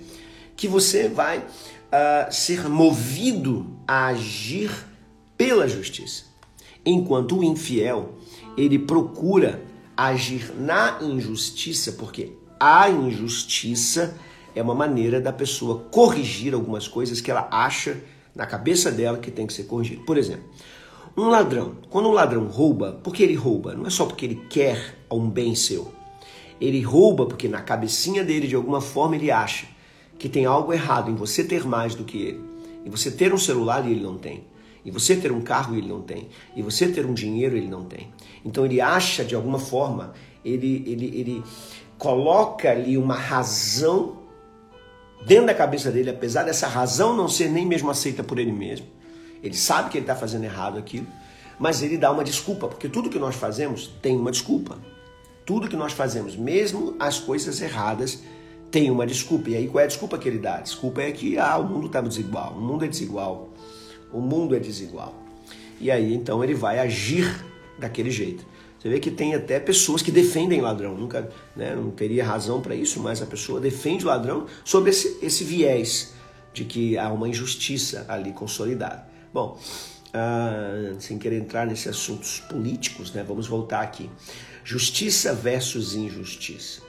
que 0.56 0.68
você 0.68 1.08
vai 1.08 1.38
uh, 1.38 2.32
ser 2.32 2.68
movido 2.68 3.66
a 3.88 4.08
agir 4.08 4.70
pela 5.36 5.66
justiça. 5.66 6.24
Enquanto 6.84 7.38
o 7.38 7.44
infiel, 7.44 8.14
ele 8.56 8.78
procura 8.78 9.62
agir 10.08 10.52
na 10.58 10.98
injustiça, 11.02 11.92
porque 11.92 12.32
a 12.58 12.88
injustiça 12.88 14.16
é 14.54 14.62
uma 14.62 14.74
maneira 14.74 15.20
da 15.20 15.32
pessoa 15.32 15.84
corrigir 15.90 16.54
algumas 16.54 16.88
coisas 16.88 17.20
que 17.20 17.30
ela 17.30 17.48
acha 17.50 17.98
na 18.34 18.46
cabeça 18.46 18.90
dela 18.90 19.18
que 19.18 19.30
tem 19.30 19.46
que 19.46 19.52
ser 19.52 19.64
corrigido. 19.64 20.02
Por 20.04 20.16
exemplo, 20.16 20.44
um 21.16 21.28
ladrão, 21.28 21.76
quando 21.90 22.08
um 22.08 22.12
ladrão 22.12 22.46
rouba, 22.46 22.98
por 23.02 23.14
que 23.14 23.22
ele 23.22 23.34
rouba? 23.34 23.74
Não 23.74 23.86
é 23.86 23.90
só 23.90 24.06
porque 24.06 24.24
ele 24.24 24.42
quer 24.48 24.96
um 25.10 25.28
bem 25.28 25.54
seu. 25.54 25.92
Ele 26.60 26.80
rouba 26.80 27.26
porque 27.26 27.48
na 27.48 27.60
cabecinha 27.60 28.24
dele, 28.24 28.46
de 28.46 28.54
alguma 28.54 28.80
forma, 28.80 29.16
ele 29.16 29.30
acha 29.30 29.66
que 30.18 30.28
tem 30.28 30.46
algo 30.46 30.72
errado 30.72 31.10
em 31.10 31.14
você 31.14 31.44
ter 31.44 31.66
mais 31.66 31.94
do 31.94 32.04
que 32.04 32.18
ele. 32.18 32.40
Em 32.86 32.90
você 32.90 33.10
ter 33.10 33.34
um 33.34 33.38
celular 33.38 33.86
e 33.86 33.92
ele 33.92 34.02
não 34.02 34.16
tem. 34.16 34.44
E 34.84 34.90
você 34.90 35.16
ter 35.16 35.30
um 35.30 35.40
carro 35.40 35.76
ele 35.76 35.88
não 35.88 36.00
tem. 36.00 36.28
E 36.56 36.62
você 36.62 36.88
ter 36.88 37.04
um 37.04 37.14
dinheiro 37.14 37.56
ele 37.56 37.68
não 37.68 37.84
tem. 37.84 38.12
Então 38.44 38.64
ele 38.64 38.80
acha, 38.80 39.24
de 39.24 39.34
alguma 39.34 39.58
forma, 39.58 40.12
ele, 40.44 40.84
ele, 40.86 41.06
ele 41.18 41.44
coloca 41.98 42.70
ali 42.70 42.96
uma 42.96 43.14
razão 43.14 44.20
dentro 45.26 45.46
da 45.46 45.54
cabeça 45.54 45.90
dele, 45.90 46.10
apesar 46.10 46.44
dessa 46.44 46.66
razão 46.66 47.14
não 47.14 47.28
ser 47.28 47.50
nem 47.50 47.66
mesmo 47.66 47.90
aceita 47.90 48.22
por 48.22 48.38
ele 48.38 48.52
mesmo. 48.52 48.86
Ele 49.42 49.54
sabe 49.54 49.90
que 49.90 49.98
ele 49.98 50.04
está 50.04 50.16
fazendo 50.16 50.44
errado 50.44 50.78
aquilo, 50.78 51.06
mas 51.58 51.82
ele 51.82 51.98
dá 51.98 52.10
uma 52.10 52.24
desculpa, 52.24 52.68
porque 52.68 52.88
tudo 52.88 53.10
que 53.10 53.18
nós 53.18 53.34
fazemos 53.34 53.88
tem 54.00 54.16
uma 54.16 54.30
desculpa. 54.30 54.78
Tudo 55.44 55.68
que 55.68 55.76
nós 55.76 55.92
fazemos, 55.92 56.36
mesmo 56.36 56.94
as 56.98 57.18
coisas 57.18 57.60
erradas, 57.60 58.22
tem 58.70 58.90
uma 58.90 59.06
desculpa. 59.06 59.50
E 59.50 59.56
aí 59.56 59.68
qual 59.68 59.80
é 59.80 59.84
a 59.84 59.88
desculpa 59.88 60.16
que 60.16 60.28
ele 60.28 60.38
dá? 60.38 60.56
A 60.56 60.60
desculpa 60.60 61.02
é 61.02 61.10
que 61.10 61.38
ah, 61.38 61.58
o 61.58 61.64
mundo 61.64 61.86
está 61.86 62.00
desigual, 62.00 62.52
o 62.52 62.60
mundo 62.60 62.84
é 62.84 62.88
desigual, 62.88 63.50
o 64.12 64.20
mundo 64.20 64.54
é 64.54 64.58
desigual. 64.58 65.14
E 65.80 65.90
aí 65.90 66.14
então 66.14 66.42
ele 66.42 66.54
vai 66.54 66.78
agir 66.78 67.44
daquele 67.78 68.10
jeito. 68.10 68.44
Você 68.78 68.88
vê 68.88 68.98
que 68.98 69.10
tem 69.10 69.34
até 69.34 69.60
pessoas 69.60 70.00
que 70.00 70.10
defendem 70.10 70.62
ladrão. 70.62 70.96
Nunca, 70.96 71.28
né, 71.54 71.74
não 71.76 71.90
teria 71.90 72.24
razão 72.24 72.62
para 72.62 72.74
isso, 72.74 72.98
mas 73.00 73.20
a 73.20 73.26
pessoa 73.26 73.60
defende 73.60 74.04
o 74.04 74.08
ladrão 74.08 74.46
sob 74.64 74.88
esse, 74.88 75.18
esse 75.20 75.44
viés 75.44 76.14
de 76.54 76.64
que 76.64 76.96
há 76.96 77.12
uma 77.12 77.28
injustiça 77.28 78.06
ali 78.08 78.32
consolidada. 78.32 79.06
Bom, 79.32 79.58
ah, 80.12 80.94
sem 80.98 81.18
querer 81.18 81.38
entrar 81.38 81.66
nesses 81.66 81.88
assuntos 81.88 82.40
políticos, 82.40 83.12
né, 83.12 83.22
vamos 83.22 83.46
voltar 83.46 83.82
aqui. 83.82 84.10
Justiça 84.64 85.34
versus 85.34 85.94
injustiça. 85.94 86.80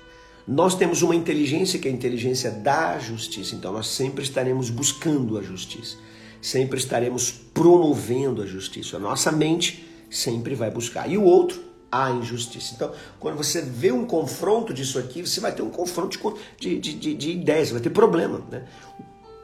Nós 0.47 0.75
temos 0.75 1.01
uma 1.01 1.15
inteligência 1.15 1.77
que 1.77 1.87
é 1.87 1.91
a 1.91 1.93
inteligência 1.93 2.49
da 2.51 2.97
justiça, 2.99 3.53
então 3.55 3.71
nós 3.71 3.87
sempre 3.87 4.23
estaremos 4.23 4.69
buscando 4.69 5.37
a 5.37 5.41
justiça, 5.41 5.97
sempre 6.41 6.77
estaremos 6.77 7.31
promovendo 7.31 8.41
a 8.41 8.45
justiça. 8.45 8.97
A 8.97 8.99
nossa 8.99 9.31
mente 9.31 9.87
sempre 10.09 10.55
vai 10.55 10.71
buscar. 10.71 11.09
E 11.09 11.17
o 11.17 11.23
outro 11.23 11.71
a 11.91 12.09
injustiça. 12.09 12.73
Então, 12.73 12.93
quando 13.19 13.35
você 13.35 13.61
vê 13.61 13.91
um 13.91 14.05
confronto 14.05 14.73
disso 14.73 14.97
aqui, 14.97 15.21
você 15.25 15.41
vai 15.41 15.53
ter 15.53 15.61
um 15.61 15.69
confronto 15.69 16.17
de, 16.57 16.79
de, 16.79 16.93
de, 16.93 17.13
de 17.13 17.31
ideias, 17.31 17.71
vai 17.71 17.81
ter 17.81 17.89
problema. 17.89 18.41
Né? 18.49 18.65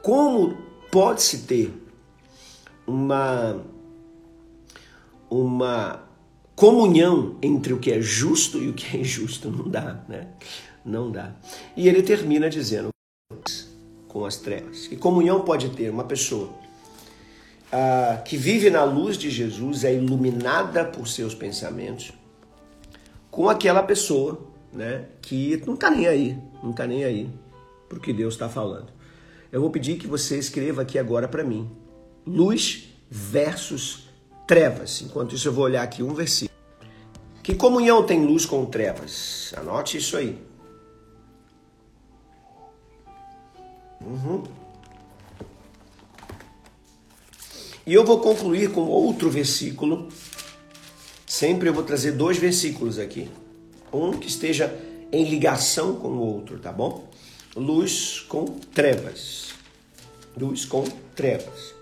Como 0.02 0.56
pode-se 0.90 1.40
ter 1.40 1.70
uma, 2.86 3.62
uma 5.28 6.02
comunhão 6.56 7.36
entre 7.42 7.74
o 7.74 7.78
que 7.78 7.92
é 7.92 8.00
justo 8.00 8.58
e 8.58 8.70
o 8.70 8.72
que 8.72 8.96
é 8.96 9.00
injusto? 9.00 9.50
Não 9.50 9.68
dá, 9.68 10.02
né? 10.08 10.28
Não 10.84 11.10
dá. 11.10 11.34
E 11.76 11.86
ele 11.86 12.02
termina 12.02 12.48
dizendo 12.48 12.88
com 14.08 14.24
as 14.24 14.36
trevas. 14.36 14.86
Que 14.86 14.96
comunhão 14.96 15.42
pode 15.42 15.68
ter 15.70 15.90
uma 15.90 16.04
pessoa 16.04 16.50
que 18.24 18.36
vive 18.36 18.70
na 18.70 18.84
luz 18.84 19.16
de 19.16 19.30
Jesus, 19.30 19.84
é 19.84 19.94
iluminada 19.94 20.84
por 20.84 21.06
seus 21.06 21.34
pensamentos, 21.34 22.12
com 23.30 23.48
aquela 23.48 23.82
pessoa, 23.82 24.40
né, 24.72 25.06
que 25.20 25.62
não 25.66 25.74
está 25.74 25.90
nem 25.90 26.06
aí, 26.06 26.38
não 26.62 26.70
está 26.70 26.86
nem 26.86 27.04
aí 27.04 27.30
para 27.88 27.98
o 27.98 28.00
que 28.00 28.12
Deus 28.12 28.34
está 28.34 28.48
falando. 28.48 28.92
Eu 29.50 29.60
vou 29.60 29.70
pedir 29.70 29.96
que 29.96 30.06
você 30.06 30.38
escreva 30.38 30.82
aqui 30.82 30.98
agora 30.98 31.26
para 31.26 31.44
mim, 31.44 31.70
luz 32.26 32.94
versus 33.10 34.08
trevas. 34.46 35.02
Enquanto 35.02 35.34
isso 35.34 35.48
eu 35.48 35.52
vou 35.52 35.64
olhar 35.64 35.82
aqui 35.82 36.02
um 36.02 36.12
versículo. 36.14 36.56
Que 37.42 37.54
comunhão 37.54 38.04
tem 38.04 38.26
luz 38.26 38.44
com 38.44 38.66
trevas? 38.66 39.54
Anote 39.56 39.96
isso 39.96 40.16
aí. 40.16 40.38
Uhum. 44.00 44.42
E 47.88 47.94
eu 47.94 48.04
vou 48.04 48.20
concluir 48.20 48.70
com 48.70 48.82
outro 48.82 49.30
versículo 49.30 50.08
Sempre 51.26 51.70
eu 51.70 51.72
vou 51.72 51.82
trazer 51.82 52.12
dois 52.12 52.36
versículos 52.36 52.98
aqui. 52.98 53.30
Um 53.90 54.12
que 54.12 54.28
esteja 54.28 54.78
em 55.10 55.24
ligação 55.24 55.94
com 55.94 56.08
o 56.08 56.20
outro, 56.20 56.58
tá 56.58 56.70
bom? 56.70 57.08
Luz 57.56 58.20
com 58.28 58.44
trevas. 58.74 59.54
Luz 60.36 60.66
com 60.66 60.84
trevas. 61.14 61.74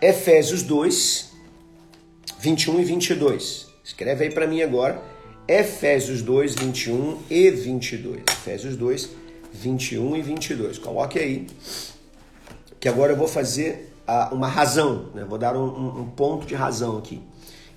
Efésios 0.00 0.62
2, 0.62 1.32
21 2.38 2.80
e 2.80 2.84
22. 2.84 3.66
Escreve 3.82 4.26
aí 4.26 4.30
para 4.30 4.46
mim 4.46 4.62
agora. 4.62 5.02
Efésios 5.48 6.22
2, 6.22 6.54
21 6.54 7.22
e 7.28 7.50
22. 7.50 8.22
Efésios 8.28 8.76
2, 8.76 9.08
21 9.52 10.16
e 10.16 10.22
22. 10.22 10.78
Coloque 10.78 11.18
aí. 11.18 11.46
Que 12.78 12.88
agora 12.88 13.12
eu 13.12 13.16
vou 13.16 13.26
fazer 13.26 13.93
uma 14.32 14.48
razão. 14.48 15.06
Né? 15.14 15.24
Vou 15.24 15.38
dar 15.38 15.56
um, 15.56 16.00
um, 16.00 16.06
ponto 16.06 16.46
de 16.46 16.54
razão 16.54 16.98
aqui. 16.98 17.20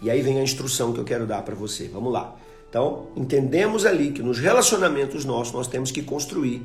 E 0.02 0.10
aí 0.10 0.22
vem 0.22 0.40
a 0.40 0.44
instrução 0.44 0.94
que 0.94 1.00
eu 1.00 1.06
quero 1.06 1.26
dar 1.26 1.42
para 1.42 1.56
você. 1.56 1.88
Vamos 1.88 2.12
lá. 2.12 2.36
Então, 2.70 3.08
entendemos 3.16 3.86
ali 3.86 4.12
que 4.12 4.22
nos 4.22 4.40
relacionamentos 4.40 5.26
nossos 5.26 5.54
nós 5.54 5.68
temos 5.68 5.92
que 5.92 6.02
construir 6.02 6.62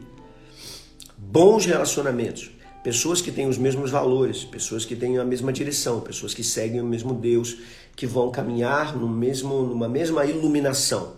bons 1.17 1.65
relacionamentos. 1.65 2.51
Pessoas 2.83 3.21
que 3.21 3.31
têm 3.31 3.47
os 3.47 3.57
mesmos 3.57 3.93
valores, 3.93 4.45
pessoas 4.45 4.85
que 4.85 4.97
têm 4.97 5.17
a 5.17 5.25
mesma 5.25 5.53
direção, 5.53 6.01
pessoas 6.01 6.35
que 6.35 6.43
seguem 6.43 6.81
o 6.81 6.85
mesmo 6.85 7.15
Deus, 7.15 7.59
que 7.95 8.07
vão 8.07 8.31
caminhar 8.31 8.97
no 8.97 9.09
mesmo, 9.09 9.63
numa 9.63 9.89
mesma 9.89 10.27
iluminação, 10.27 11.13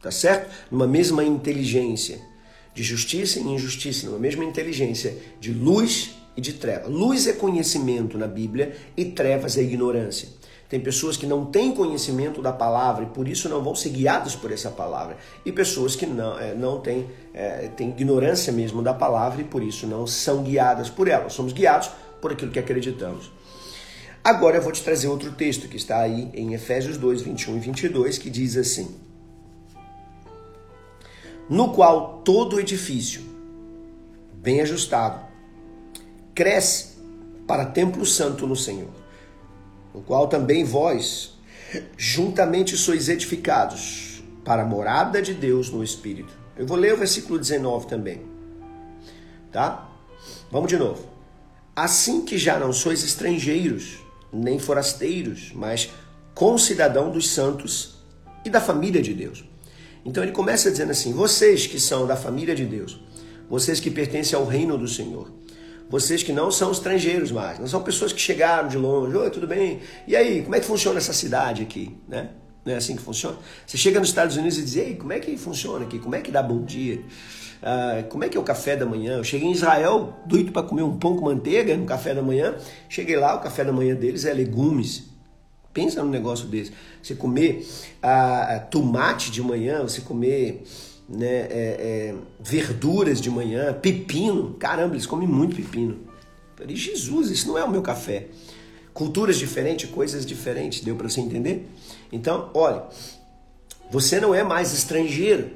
tá 0.00 0.10
certo? 0.10 0.50
Numa 0.70 0.86
mesma 0.86 1.22
inteligência 1.22 2.18
de 2.74 2.82
justiça 2.82 3.38
e 3.38 3.42
injustiça, 3.42 4.06
numa 4.06 4.18
mesma 4.18 4.44
inteligência 4.44 5.16
de 5.38 5.52
luz 5.52 6.14
e 6.36 6.40
de 6.40 6.54
treva. 6.54 6.88
Luz 6.88 7.26
é 7.26 7.32
conhecimento 7.32 8.18
na 8.18 8.26
Bíblia 8.26 8.76
e 8.96 9.04
trevas 9.04 9.56
é 9.56 9.62
ignorância. 9.62 10.28
Tem 10.68 10.80
pessoas 10.80 11.16
que 11.16 11.26
não 11.26 11.44
têm 11.44 11.72
conhecimento 11.72 12.42
da 12.42 12.52
palavra 12.52 13.04
e 13.04 13.06
por 13.06 13.28
isso 13.28 13.48
não 13.48 13.62
vão 13.62 13.74
ser 13.74 13.90
guiados 13.90 14.34
por 14.34 14.50
essa 14.50 14.70
palavra. 14.70 15.16
E 15.44 15.52
pessoas 15.52 15.94
que 15.94 16.06
não, 16.06 16.38
é, 16.38 16.54
não 16.54 16.80
têm, 16.80 17.06
é, 17.32 17.68
têm 17.76 17.90
ignorância 17.90 18.52
mesmo 18.52 18.82
da 18.82 18.92
palavra 18.92 19.40
e 19.40 19.44
por 19.44 19.62
isso 19.62 19.86
não 19.86 20.06
são 20.06 20.42
guiadas 20.42 20.88
por 20.90 21.06
ela. 21.06 21.28
Somos 21.28 21.52
guiados 21.52 21.90
por 22.20 22.32
aquilo 22.32 22.50
que 22.50 22.58
acreditamos. 22.58 23.30
Agora 24.24 24.56
eu 24.56 24.62
vou 24.62 24.72
te 24.72 24.82
trazer 24.82 25.06
outro 25.06 25.32
texto 25.32 25.68
que 25.68 25.76
está 25.76 25.98
aí 25.98 26.30
em 26.32 26.54
Efésios 26.54 26.96
2, 26.96 27.20
21 27.20 27.56
e 27.56 27.60
22, 27.60 28.16
que 28.16 28.30
diz 28.30 28.56
assim: 28.56 28.96
No 31.46 31.74
qual 31.74 32.22
todo 32.24 32.58
edifício, 32.58 33.20
bem 34.32 34.62
ajustado, 34.62 35.23
cresce 36.34 36.94
para 37.46 37.66
templo 37.66 38.04
santo 38.04 38.46
no 38.46 38.56
Senhor 38.56 39.04
no 39.94 40.02
qual 40.02 40.26
também 40.26 40.64
vós 40.64 41.34
juntamente 41.96 42.76
sois 42.76 43.08
edificados 43.08 44.22
para 44.44 44.62
a 44.62 44.66
morada 44.66 45.22
de 45.22 45.32
Deus 45.32 45.70
no 45.70 45.84
Espírito. 45.84 46.34
Eu 46.56 46.66
vou 46.66 46.76
ler 46.76 46.92
o 46.94 46.96
versículo 46.96 47.38
19 47.38 47.86
também. 47.86 48.22
Tá? 49.52 49.88
Vamos 50.50 50.68
de 50.68 50.76
novo. 50.76 51.06
Assim 51.74 52.24
que 52.24 52.36
já 52.36 52.58
não 52.58 52.72
sois 52.72 53.04
estrangeiros, 53.04 53.98
nem 54.32 54.58
forasteiros, 54.58 55.52
mas 55.54 55.90
concidadão 56.34 57.10
dos 57.10 57.30
santos 57.30 57.96
e 58.44 58.50
da 58.50 58.60
família 58.60 59.00
de 59.00 59.14
Deus. 59.14 59.44
Então 60.04 60.22
ele 60.22 60.32
começa 60.32 60.70
dizendo 60.70 60.90
assim: 60.90 61.12
vocês 61.12 61.66
que 61.66 61.80
são 61.80 62.06
da 62.06 62.16
família 62.16 62.54
de 62.54 62.64
Deus, 62.64 63.00
vocês 63.48 63.80
que 63.80 63.90
pertencem 63.90 64.38
ao 64.38 64.44
reino 64.44 64.76
do 64.76 64.86
Senhor, 64.86 65.30
vocês 65.88 66.22
que 66.22 66.32
não 66.32 66.50
são 66.50 66.72
estrangeiros 66.72 67.30
mais, 67.30 67.58
não 67.58 67.66
são 67.66 67.82
pessoas 67.82 68.12
que 68.12 68.20
chegaram 68.20 68.68
de 68.68 68.76
longe, 68.76 69.16
oi, 69.16 69.30
tudo 69.30 69.46
bem? 69.46 69.80
E 70.06 70.16
aí, 70.16 70.42
como 70.42 70.54
é 70.54 70.60
que 70.60 70.66
funciona 70.66 70.98
essa 70.98 71.12
cidade 71.12 71.62
aqui, 71.62 71.96
né? 72.08 72.30
Não 72.64 72.72
é 72.72 72.76
assim 72.76 72.96
que 72.96 73.02
funciona? 73.02 73.36
Você 73.66 73.76
chega 73.76 74.00
nos 74.00 74.08
Estados 74.08 74.36
Unidos 74.36 74.56
e 74.58 74.62
diz, 74.62 74.76
ei, 74.76 74.96
como 74.96 75.12
é 75.12 75.20
que 75.20 75.36
funciona 75.36 75.84
aqui? 75.84 75.98
Como 75.98 76.14
é 76.14 76.20
que 76.20 76.30
dá 76.30 76.42
bom 76.42 76.62
dia? 76.62 77.02
Ah, 77.62 78.04
como 78.10 78.22
é 78.22 78.28
que 78.28 78.36
é 78.36 78.40
o 78.40 78.44
café 78.44 78.76
da 78.76 78.84
manhã? 78.84 79.16
Eu 79.16 79.24
cheguei 79.24 79.48
em 79.48 79.52
Israel, 79.52 80.14
doido 80.26 80.52
para 80.52 80.62
comer 80.62 80.82
um 80.82 80.98
pão 80.98 81.16
com 81.16 81.24
manteiga 81.24 81.74
no 81.74 81.86
café 81.86 82.14
da 82.14 82.20
manhã. 82.20 82.54
Cheguei 82.90 83.16
lá, 83.16 83.34
o 83.36 83.40
café 83.40 83.64
da 83.64 83.72
manhã 83.72 83.94
deles 83.94 84.26
é 84.26 84.34
legumes. 84.34 85.04
Pensa 85.72 86.02
num 86.02 86.10
negócio 86.10 86.46
desse. 86.46 86.72
Você 87.02 87.14
comer 87.14 87.66
ah, 88.02 88.66
tomate 88.70 89.30
de 89.30 89.40
manhã, 89.42 89.82
você 89.82 90.02
comer 90.02 90.62
né, 91.08 91.26
é, 91.26 91.48
é, 91.50 92.14
verduras 92.40 93.20
de 93.20 93.30
manhã, 93.30 93.72
pepino. 93.72 94.54
Caramba, 94.54 94.94
eles 94.94 95.06
comem 95.06 95.28
muito 95.28 95.56
pepino. 95.56 95.92
Eu 95.92 96.56
falei, 96.56 96.76
Jesus, 96.76 97.30
isso 97.30 97.48
não 97.48 97.58
é 97.58 97.64
o 97.64 97.70
meu 97.70 97.82
café. 97.82 98.28
Culturas 98.92 99.36
diferentes, 99.36 99.90
coisas 99.90 100.24
diferentes, 100.24 100.80
deu 100.80 100.94
para 100.94 101.08
você 101.08 101.20
entender? 101.20 101.68
Então, 102.12 102.50
olha, 102.54 102.84
você 103.90 104.20
não 104.20 104.34
é 104.34 104.42
mais 104.42 104.72
estrangeiro. 104.72 105.50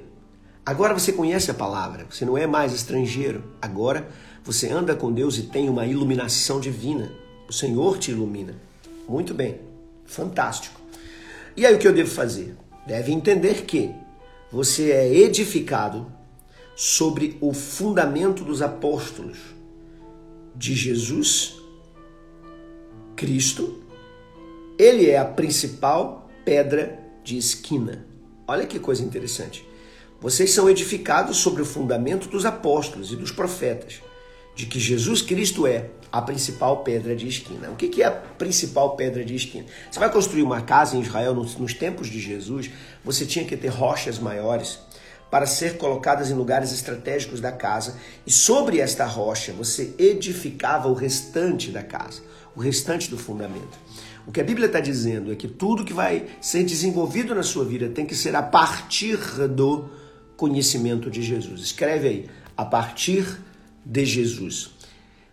Agora 0.66 0.92
você 0.92 1.12
conhece 1.12 1.50
a 1.50 1.54
palavra, 1.54 2.06
você 2.10 2.24
não 2.24 2.36
é 2.36 2.46
mais 2.46 2.72
estrangeiro. 2.72 3.42
Agora 3.62 4.08
você 4.44 4.68
anda 4.68 4.94
com 4.94 5.12
Deus 5.12 5.38
e 5.38 5.42
tem 5.44 5.68
uma 5.68 5.86
iluminação 5.86 6.60
divina. 6.60 7.10
O 7.48 7.52
Senhor 7.52 7.96
te 7.96 8.10
ilumina. 8.10 8.54
Muito 9.08 9.32
bem, 9.32 9.60
fantástico. 10.04 10.78
E 11.56 11.64
aí 11.64 11.74
o 11.74 11.78
que 11.78 11.88
eu 11.88 11.92
devo 11.92 12.10
fazer? 12.10 12.54
Deve 12.86 13.12
entender 13.12 13.62
que 13.62 13.94
você 14.50 14.90
é 14.92 15.14
edificado 15.14 16.10
sobre 16.74 17.36
o 17.40 17.52
fundamento 17.52 18.44
dos 18.44 18.62
apóstolos 18.62 19.38
de 20.54 20.74
Jesus 20.74 21.56
Cristo. 23.14 23.82
Ele 24.78 25.10
é 25.10 25.18
a 25.18 25.24
principal 25.24 26.30
pedra 26.44 26.98
de 27.22 27.36
esquina. 27.36 28.06
Olha 28.46 28.66
que 28.66 28.78
coisa 28.78 29.04
interessante. 29.04 29.68
Vocês 30.20 30.50
são 30.50 30.68
edificados 30.68 31.36
sobre 31.36 31.62
o 31.62 31.66
fundamento 31.66 32.28
dos 32.28 32.44
apóstolos 32.46 33.12
e 33.12 33.16
dos 33.16 33.30
profetas, 33.30 34.00
de 34.58 34.66
que 34.66 34.80
Jesus 34.80 35.22
Cristo 35.22 35.68
é 35.68 35.90
a 36.10 36.20
principal 36.20 36.78
pedra 36.78 37.14
de 37.14 37.28
esquina. 37.28 37.70
O 37.70 37.76
que 37.76 38.02
é 38.02 38.06
a 38.06 38.10
principal 38.10 38.96
pedra 38.96 39.24
de 39.24 39.36
esquina? 39.36 39.66
Você 39.88 40.00
vai 40.00 40.10
construir 40.10 40.42
uma 40.42 40.60
casa 40.60 40.96
em 40.96 41.00
Israel 41.00 41.32
nos, 41.32 41.74
tempos 41.74 42.08
de 42.08 42.18
Jesus, 42.18 42.68
você 43.04 43.24
tinha 43.24 43.44
que 43.44 43.56
ter 43.56 43.68
rochas 43.68 44.18
maiores 44.18 44.80
para 45.30 45.46
ser 45.46 45.76
colocadas 45.76 46.28
em 46.28 46.34
lugares 46.34 46.72
estratégicos 46.72 47.40
da 47.40 47.52
casa, 47.52 47.98
e 48.26 48.32
sobre 48.32 48.80
esta 48.80 49.04
rocha 49.06 49.52
você 49.52 49.94
edificava 49.96 50.88
o 50.88 50.94
restante 50.94 51.70
da 51.70 51.84
casa, 51.84 52.20
o 52.56 52.60
restante 52.60 53.08
do 53.08 53.16
fundamento. 53.16 53.78
O 54.26 54.32
que 54.32 54.40
a 54.40 54.44
Bíblia 54.44 54.66
está 54.66 54.80
dizendo 54.80 55.30
é 55.30 55.36
que 55.36 55.46
tudo 55.46 55.84
que 55.84 55.92
vai 55.92 56.26
ser 56.40 56.64
desenvolvido 56.64 57.32
na 57.32 57.44
sua 57.44 57.64
vida 57.64 57.88
tem 57.90 58.04
que 58.04 58.14
ser 58.16 58.34
a 58.34 58.42
partir 58.42 59.18
do 59.48 59.88
conhecimento 60.36 61.08
de 61.08 61.22
Jesus. 61.22 61.60
Escreve 61.60 62.08
aí, 62.08 62.26
a 62.56 62.64
partir 62.64 63.24
de 63.88 64.04
Jesus. 64.04 64.70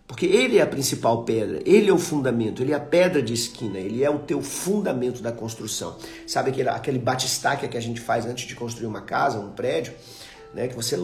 Porque 0.08 0.24
ele 0.24 0.58
é 0.58 0.62
a 0.62 0.66
principal 0.66 1.24
pedra, 1.24 1.60
ele 1.66 1.90
é 1.90 1.92
o 1.92 1.98
fundamento, 1.98 2.62
ele 2.62 2.72
é 2.72 2.76
a 2.76 2.80
pedra 2.80 3.20
de 3.20 3.34
esquina, 3.34 3.78
ele 3.78 4.02
é 4.02 4.08
o 4.08 4.20
teu 4.20 4.40
fundamento 4.40 5.20
da 5.20 5.32
construção. 5.32 5.96
Sabe 6.26 6.50
aquele, 6.50 6.68
aquele 6.68 6.98
batistaca 6.98 7.66
que 7.66 7.76
a 7.76 7.80
gente 7.80 8.00
faz 8.00 8.24
antes 8.24 8.46
de 8.46 8.54
construir 8.54 8.86
uma 8.86 9.00
casa, 9.00 9.38
um 9.38 9.50
prédio, 9.50 9.92
né, 10.54 10.68
que 10.68 10.76
você 10.76 10.96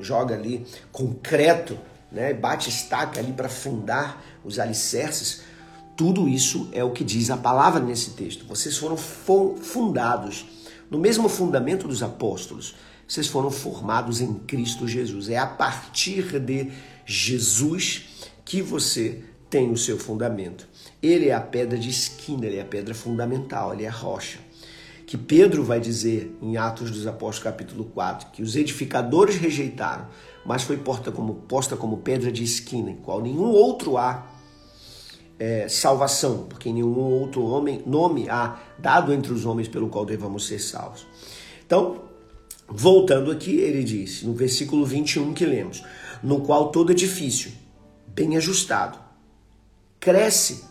joga 0.00 0.34
ali 0.34 0.66
concreto, 0.90 1.78
né, 2.10 2.32
bate 2.32 2.70
estaca 2.70 3.20
ali 3.20 3.32
para 3.32 3.48
fundar 3.48 4.24
os 4.42 4.58
alicerces. 4.58 5.42
Tudo 5.94 6.26
isso 6.26 6.68
é 6.72 6.82
o 6.82 6.92
que 6.92 7.04
diz 7.04 7.30
a 7.30 7.36
palavra 7.36 7.78
nesse 7.78 8.12
texto. 8.12 8.46
Vocês 8.46 8.76
foram 8.78 8.96
fundados 8.96 10.46
no 10.90 10.98
mesmo 10.98 11.28
fundamento 11.28 11.86
dos 11.86 12.02
apóstolos. 12.02 12.74
Vocês 13.06 13.26
foram 13.26 13.50
formados 13.50 14.20
em 14.20 14.34
Cristo 14.34 14.88
Jesus. 14.88 15.28
É 15.28 15.36
a 15.36 15.46
partir 15.46 16.40
de 16.40 16.72
Jesus 17.06 18.04
que 18.44 18.60
você 18.60 19.22
tem 19.48 19.70
o 19.70 19.76
seu 19.76 19.98
fundamento. 19.98 20.68
Ele 21.02 21.28
é 21.28 21.34
a 21.34 21.40
pedra 21.40 21.78
de 21.78 21.88
esquina, 21.88 22.46
ele 22.46 22.56
é 22.56 22.62
a 22.62 22.64
pedra 22.64 22.94
fundamental, 22.94 23.72
ele 23.72 23.84
é 23.84 23.88
a 23.88 23.92
rocha. 23.92 24.38
Que 25.06 25.16
Pedro 25.16 25.62
vai 25.62 25.78
dizer 25.78 26.36
em 26.42 26.56
Atos 26.56 26.90
dos 26.90 27.06
Apóstolos, 27.06 27.44
capítulo 27.44 27.84
4, 27.84 28.30
que 28.32 28.42
os 28.42 28.56
edificadores 28.56 29.36
rejeitaram, 29.36 30.08
mas 30.44 30.64
foi 30.64 30.76
posta 30.78 31.12
como, 31.12 31.34
posta 31.34 31.76
como 31.76 31.98
pedra 31.98 32.32
de 32.32 32.42
esquina, 32.42 32.90
em 32.90 32.96
qual 32.96 33.22
nenhum 33.22 33.50
outro 33.50 33.96
há 33.96 34.26
é, 35.38 35.68
salvação, 35.68 36.46
porque 36.48 36.72
nenhum 36.72 36.98
outro 36.98 37.44
homem, 37.44 37.82
nome 37.86 38.28
há 38.28 38.58
dado 38.78 39.12
entre 39.12 39.32
os 39.32 39.44
homens 39.44 39.68
pelo 39.68 39.88
qual 39.88 40.04
devamos 40.04 40.46
ser 40.46 40.58
salvos. 40.58 41.06
Então, 41.64 42.02
voltando 42.68 43.30
aqui, 43.30 43.58
ele 43.58 43.84
disse, 43.84 44.26
no 44.26 44.34
versículo 44.34 44.84
21 44.84 45.34
que 45.34 45.46
lemos, 45.46 45.84
no 46.22 46.40
qual 46.40 46.70
todo 46.70 46.92
edifício 46.92 47.52
bem 48.06 48.36
ajustado, 48.36 48.98
cresce 50.00 50.64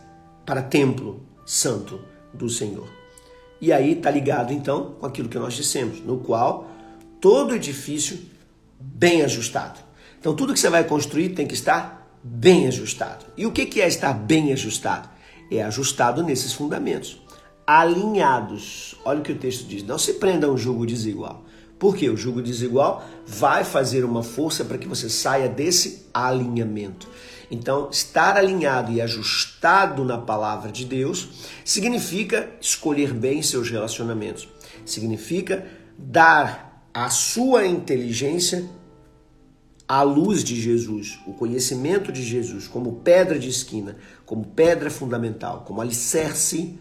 para 0.45 0.61
templo 0.61 1.21
santo 1.45 2.01
do 2.33 2.49
Senhor. 2.49 2.87
E 3.61 3.71
aí 3.71 3.93
está 3.93 4.09
ligado 4.09 4.51
então 4.51 4.95
com 4.99 5.05
aquilo 5.05 5.29
que 5.29 5.39
nós 5.39 5.53
dissemos, 5.53 5.99
no 6.01 6.17
qual 6.17 6.69
todo 7.21 7.55
edifício 7.55 8.19
bem 8.79 9.21
ajustado. 9.21 9.79
Então 10.19 10.35
tudo 10.35 10.53
que 10.53 10.59
você 10.59 10.69
vai 10.69 10.83
construir 10.83 11.29
tem 11.29 11.47
que 11.47 11.53
estar 11.53 12.19
bem 12.23 12.67
ajustado. 12.67 13.25
E 13.37 13.45
o 13.45 13.51
que 13.51 13.79
é 13.79 13.87
estar 13.87 14.13
bem 14.13 14.51
ajustado? 14.51 15.09
É 15.51 15.61
ajustado 15.61 16.23
nesses 16.23 16.53
fundamentos, 16.53 17.21
alinhados. 17.67 18.95
Olha 19.05 19.19
o 19.19 19.23
que 19.23 19.31
o 19.31 19.37
texto 19.37 19.67
diz: 19.67 19.83
não 19.83 19.97
se 19.97 20.15
prenda 20.15 20.47
a 20.47 20.51
um 20.51 20.57
jugo 20.57 20.85
desigual. 20.85 21.44
Porque 21.77 22.09
o 22.09 22.15
jugo 22.15 22.41
desigual 22.41 23.05
vai 23.27 23.63
fazer 23.63 24.05
uma 24.05 24.23
força 24.23 24.63
para 24.63 24.77
que 24.77 24.87
você 24.87 25.09
saia 25.09 25.49
desse 25.49 26.07
alinhamento. 26.13 27.07
Então, 27.51 27.89
estar 27.91 28.37
alinhado 28.37 28.91
e 28.91 29.01
ajustado 29.01 30.03
na 30.03 30.17
palavra 30.17 30.71
de 30.71 30.85
Deus 30.85 31.53
significa 31.63 32.49
escolher 32.59 33.13
bem 33.13 33.41
seus 33.41 33.69
relacionamentos, 33.69 34.47
significa 34.85 35.65
dar 35.97 36.89
a 36.93 37.09
sua 37.09 37.67
inteligência 37.67 38.67
à 39.87 40.01
luz 40.01 40.43
de 40.43 40.59
Jesus, 40.59 41.19
o 41.27 41.33
conhecimento 41.33 42.11
de 42.11 42.23
Jesus 42.23 42.67
como 42.67 42.93
pedra 43.01 43.37
de 43.37 43.49
esquina, 43.49 43.97
como 44.25 44.45
pedra 44.45 44.89
fundamental, 44.89 45.63
como 45.67 45.81
alicerce 45.81 46.79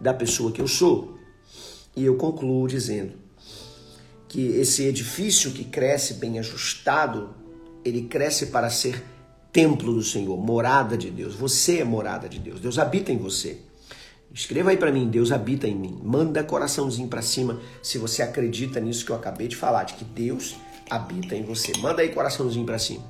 da 0.00 0.12
pessoa 0.12 0.50
que 0.50 0.60
eu 0.60 0.66
sou. 0.66 1.18
E 1.94 2.04
eu 2.04 2.16
concluo 2.16 2.66
dizendo 2.66 3.12
que 4.30 4.46
esse 4.60 4.84
edifício 4.84 5.50
que 5.50 5.64
cresce 5.64 6.14
bem 6.14 6.38
ajustado, 6.38 7.34
ele 7.84 8.02
cresce 8.02 8.46
para 8.46 8.70
ser 8.70 9.04
templo 9.52 9.92
do 9.92 10.04
Senhor, 10.04 10.38
morada 10.38 10.96
de 10.96 11.10
Deus. 11.10 11.34
Você 11.34 11.80
é 11.80 11.84
morada 11.84 12.28
de 12.28 12.38
Deus. 12.38 12.60
Deus 12.60 12.78
habita 12.78 13.10
em 13.10 13.18
você. 13.18 13.58
Escreva 14.32 14.70
aí 14.70 14.76
para 14.76 14.92
mim, 14.92 15.10
Deus 15.10 15.32
habita 15.32 15.66
em 15.66 15.74
mim. 15.74 16.00
Manda 16.04 16.44
coraçãozinho 16.44 17.08
para 17.08 17.22
cima 17.22 17.60
se 17.82 17.98
você 17.98 18.22
acredita 18.22 18.78
nisso 18.78 19.04
que 19.04 19.10
eu 19.10 19.16
acabei 19.16 19.48
de 19.48 19.56
falar, 19.56 19.82
de 19.82 19.94
que 19.94 20.04
Deus 20.04 20.54
habita 20.88 21.34
em 21.34 21.42
você. 21.42 21.72
Manda 21.78 22.00
aí 22.00 22.10
coraçãozinho 22.10 22.64
para 22.64 22.78
cima. 22.78 23.02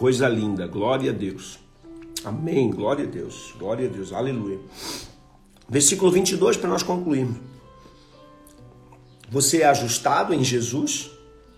Coisa 0.00 0.26
linda, 0.26 0.66
glória 0.66 1.10
a 1.10 1.14
Deus. 1.14 1.58
Amém, 2.24 2.70
glória 2.70 3.04
a 3.04 3.06
Deus, 3.06 3.54
glória 3.58 3.86
a 3.86 3.92
Deus, 3.92 4.14
aleluia. 4.14 4.58
Versículo 5.68 6.10
22 6.10 6.56
para 6.56 6.70
nós 6.70 6.82
concluirmos. 6.82 7.36
Você 9.28 9.60
é 9.60 9.66
ajustado 9.66 10.32
em 10.32 10.42
Jesus, 10.42 11.10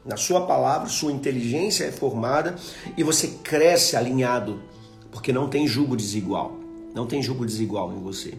na 0.05 0.17
Sua 0.17 0.45
palavra, 0.45 0.89
sua 0.89 1.13
inteligência 1.13 1.85
é 1.85 1.93
formada 1.93 2.57
e 2.97 3.05
você 3.05 3.29
cresce 3.45 3.97
alinhado, 3.97 4.61
porque 5.13 5.33
não 5.33 5.49
tem 5.49 5.69
jugo 5.69 5.97
desigual. 5.97 6.57
Não 6.93 7.07
tem 7.07 7.23
jugo 7.23 7.47
desigual 7.47 7.93
em 7.93 8.03
você. 8.03 8.35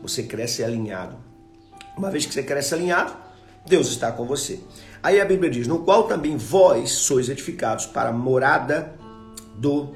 Você 0.00 0.22
cresce 0.22 0.62
alinhado. 0.62 1.16
Uma 1.96 2.12
vez 2.12 2.24
que 2.24 2.32
você 2.32 2.44
cresce 2.44 2.74
alinhado, 2.74 3.12
Deus 3.66 3.88
está 3.88 4.12
com 4.12 4.24
você. 4.24 4.60
Aí 5.02 5.20
a 5.20 5.24
Bíblia 5.24 5.50
diz: 5.50 5.66
No 5.66 5.80
qual 5.80 6.04
também 6.04 6.36
vós 6.36 6.92
sois 6.92 7.28
edificados 7.28 7.86
para 7.86 8.12
morada 8.12 8.96
do 9.58 9.94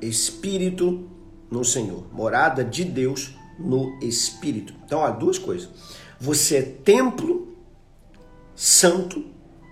Espírito 0.00 1.08
no 1.50 1.64
Senhor. 1.64 2.04
Morada 2.12 2.64
de 2.64 2.84
Deus 2.84 3.34
no 3.58 3.96
Espírito. 4.00 4.74
Então, 4.84 5.04
há 5.04 5.10
duas 5.10 5.38
coisas. 5.38 5.68
Você 6.18 6.56
é 6.56 6.62
templo 6.62 7.56
santo 8.54 9.24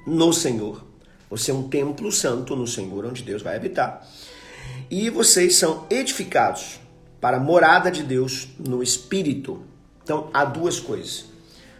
no 0.06 0.32
Senhor. 0.32 0.84
Você 1.30 1.50
é 1.50 1.54
um 1.54 1.68
templo 1.68 2.12
santo 2.12 2.54
no 2.54 2.66
Senhor, 2.66 3.06
onde 3.06 3.22
Deus 3.22 3.42
vai 3.42 3.56
habitar. 3.56 4.06
E 4.90 5.08
vocês 5.08 5.56
são 5.56 5.86
edificados 5.88 6.78
para 7.20 7.38
a 7.38 7.40
morada 7.40 7.90
de 7.90 8.02
Deus 8.02 8.48
no 8.58 8.82
Espírito. 8.82 9.62
Então, 10.02 10.28
há 10.34 10.44
duas 10.44 10.78
coisas. 10.78 11.26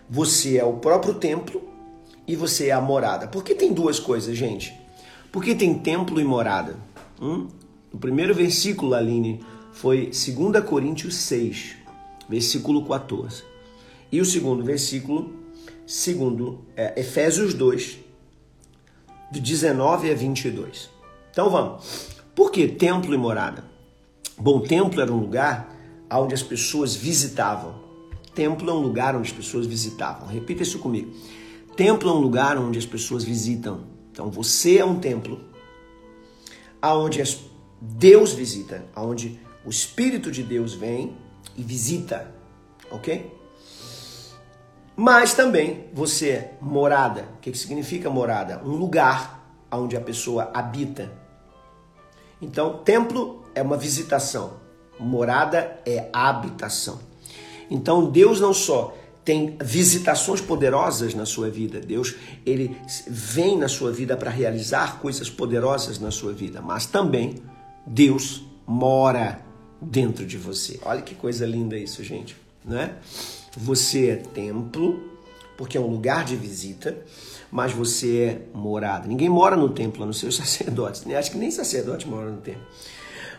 Você 0.08 0.56
é 0.56 0.64
o 0.64 0.74
próprio 0.74 1.14
templo 1.14 1.62
e 2.26 2.34
você 2.34 2.68
é 2.68 2.72
a 2.72 2.80
morada. 2.80 3.26
Por 3.26 3.44
que 3.44 3.54
tem 3.54 3.72
duas 3.72 3.98
coisas, 3.98 4.36
gente? 4.36 4.72
Por 5.30 5.42
que 5.42 5.54
tem 5.54 5.78
templo 5.78 6.20
e 6.20 6.24
morada? 6.24 6.76
Hum? 7.22 7.46
O 7.92 7.98
primeiro 7.98 8.34
versículo, 8.34 8.94
Aline, 8.94 9.44
foi 9.70 10.06
2 10.06 10.64
Coríntios 10.64 11.14
6, 11.14 11.76
versículo 12.28 12.84
14. 12.84 13.44
E 14.10 14.20
o 14.20 14.24
segundo 14.24 14.64
versículo, 14.64 15.32
segundo 15.86 16.64
é, 16.76 16.98
Efésios 17.00 17.54
2, 17.54 17.98
de 19.30 19.40
19 19.40 20.10
a 20.10 20.14
22. 20.14 20.90
Então 21.30 21.48
vamos. 21.48 22.08
Por 22.34 22.50
que 22.50 22.66
templo 22.66 23.14
e 23.14 23.18
morada? 23.18 23.64
Bom, 24.36 24.60
templo 24.60 25.00
era 25.00 25.12
um 25.12 25.20
lugar 25.20 25.74
onde 26.10 26.34
as 26.34 26.42
pessoas 26.42 26.94
visitavam. 26.94 27.80
Templo 28.34 28.68
é 28.68 28.74
um 28.74 28.80
lugar 28.80 29.14
onde 29.14 29.30
as 29.30 29.36
pessoas 29.36 29.66
visitavam. 29.66 30.26
Repita 30.26 30.62
isso 30.62 30.78
comigo. 30.78 31.12
Templo 31.76 32.08
é 32.08 32.12
um 32.12 32.18
lugar 32.18 32.58
onde 32.58 32.78
as 32.78 32.86
pessoas 32.86 33.22
visitam. 33.22 33.84
Então 34.10 34.30
você 34.30 34.78
é 34.78 34.84
um 34.84 34.98
templo 34.98 35.51
aonde 36.82 37.22
Deus 37.80 38.32
visita, 38.32 38.84
aonde 38.94 39.40
o 39.64 39.70
Espírito 39.70 40.30
de 40.30 40.42
Deus 40.42 40.74
vem 40.74 41.16
e 41.56 41.62
visita, 41.62 42.34
ok? 42.90 43.40
Mas 44.96 45.32
também 45.32 45.88
você 45.92 46.30
é 46.30 46.54
morada. 46.60 47.28
O 47.36 47.40
que, 47.40 47.50
que 47.52 47.58
significa 47.58 48.10
morada? 48.10 48.60
Um 48.64 48.76
lugar 48.76 49.42
onde 49.70 49.96
a 49.96 50.00
pessoa 50.00 50.50
habita. 50.52 51.10
Então, 52.40 52.78
templo 52.78 53.44
é 53.54 53.62
uma 53.62 53.76
visitação, 53.76 54.54
morada 54.98 55.80
é 55.86 56.10
habitação. 56.12 57.00
Então, 57.70 58.10
Deus 58.10 58.40
não 58.40 58.52
só 58.52 58.94
tem 59.24 59.56
visitações 59.60 60.40
poderosas 60.40 61.14
na 61.14 61.24
sua 61.24 61.48
vida. 61.48 61.80
Deus, 61.80 62.14
ele 62.44 62.76
vem 63.06 63.56
na 63.56 63.68
sua 63.68 63.92
vida 63.92 64.16
para 64.16 64.30
realizar 64.30 64.98
coisas 65.00 65.30
poderosas 65.30 65.98
na 65.98 66.10
sua 66.10 66.32
vida, 66.32 66.60
mas 66.60 66.86
também 66.86 67.36
Deus 67.86 68.44
mora 68.66 69.40
dentro 69.80 70.26
de 70.26 70.36
você. 70.36 70.80
Olha 70.84 71.02
que 71.02 71.14
coisa 71.14 71.46
linda 71.46 71.76
isso, 71.76 72.02
gente, 72.02 72.36
né? 72.64 72.96
Você 73.56 74.10
é 74.10 74.16
templo, 74.16 75.00
porque 75.56 75.76
é 75.76 75.80
um 75.80 75.88
lugar 75.88 76.24
de 76.24 76.34
visita, 76.34 76.96
mas 77.50 77.72
você 77.72 78.18
é 78.18 78.56
morada. 78.56 79.06
Ninguém 79.06 79.28
mora 79.28 79.56
no 79.56 79.68
templo, 79.68 80.02
a 80.02 80.06
não 80.06 80.12
ser 80.12 80.26
os 80.26 80.36
sacerdotes. 80.36 81.04
Né? 81.04 81.16
Acho 81.16 81.30
que 81.30 81.38
nem 81.38 81.50
sacerdote 81.50 82.08
mora 82.08 82.30
no 82.30 82.40
templo. 82.40 82.62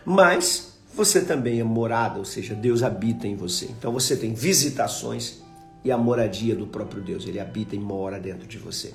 Mas 0.04 0.74
você 0.94 1.20
também 1.20 1.60
é 1.60 1.64
morada, 1.64 2.18
ou 2.18 2.24
seja, 2.24 2.54
Deus 2.54 2.82
habita 2.82 3.26
em 3.26 3.34
você. 3.34 3.66
Então 3.66 3.92
você 3.92 4.16
tem 4.16 4.32
visitações 4.32 5.43
e 5.84 5.92
a 5.92 5.98
moradia 5.98 6.56
do 6.56 6.66
próprio 6.66 7.02
Deus. 7.02 7.26
Ele 7.26 7.38
habita 7.38 7.76
e 7.76 7.78
mora 7.78 8.18
dentro 8.18 8.46
de 8.46 8.58
você. 8.58 8.94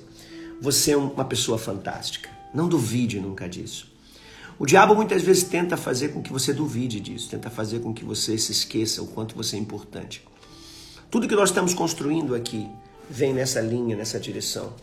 Você 0.60 0.92
é 0.92 0.96
uma 0.96 1.24
pessoa 1.24 1.58
fantástica. 1.58 2.28
Não 2.52 2.68
duvide 2.68 3.20
nunca 3.20 3.48
disso. 3.48 3.90
O 4.58 4.66
diabo 4.66 4.94
muitas 4.94 5.22
vezes 5.22 5.44
tenta 5.44 5.76
fazer 5.76 6.08
com 6.08 6.20
que 6.20 6.30
você 6.30 6.52
duvide 6.52 7.00
disso, 7.00 7.30
tenta 7.30 7.48
fazer 7.48 7.80
com 7.80 7.94
que 7.94 8.04
você 8.04 8.36
se 8.36 8.52
esqueça 8.52 9.00
o 9.00 9.06
quanto 9.06 9.34
você 9.34 9.56
é 9.56 9.58
importante. 9.58 10.22
Tudo 11.10 11.26
que 11.26 11.34
nós 11.34 11.48
estamos 11.48 11.72
construindo 11.72 12.34
aqui 12.34 12.68
vem 13.08 13.32
nessa 13.32 13.60
linha, 13.60 13.96
nessa 13.96 14.20
direção, 14.20 14.74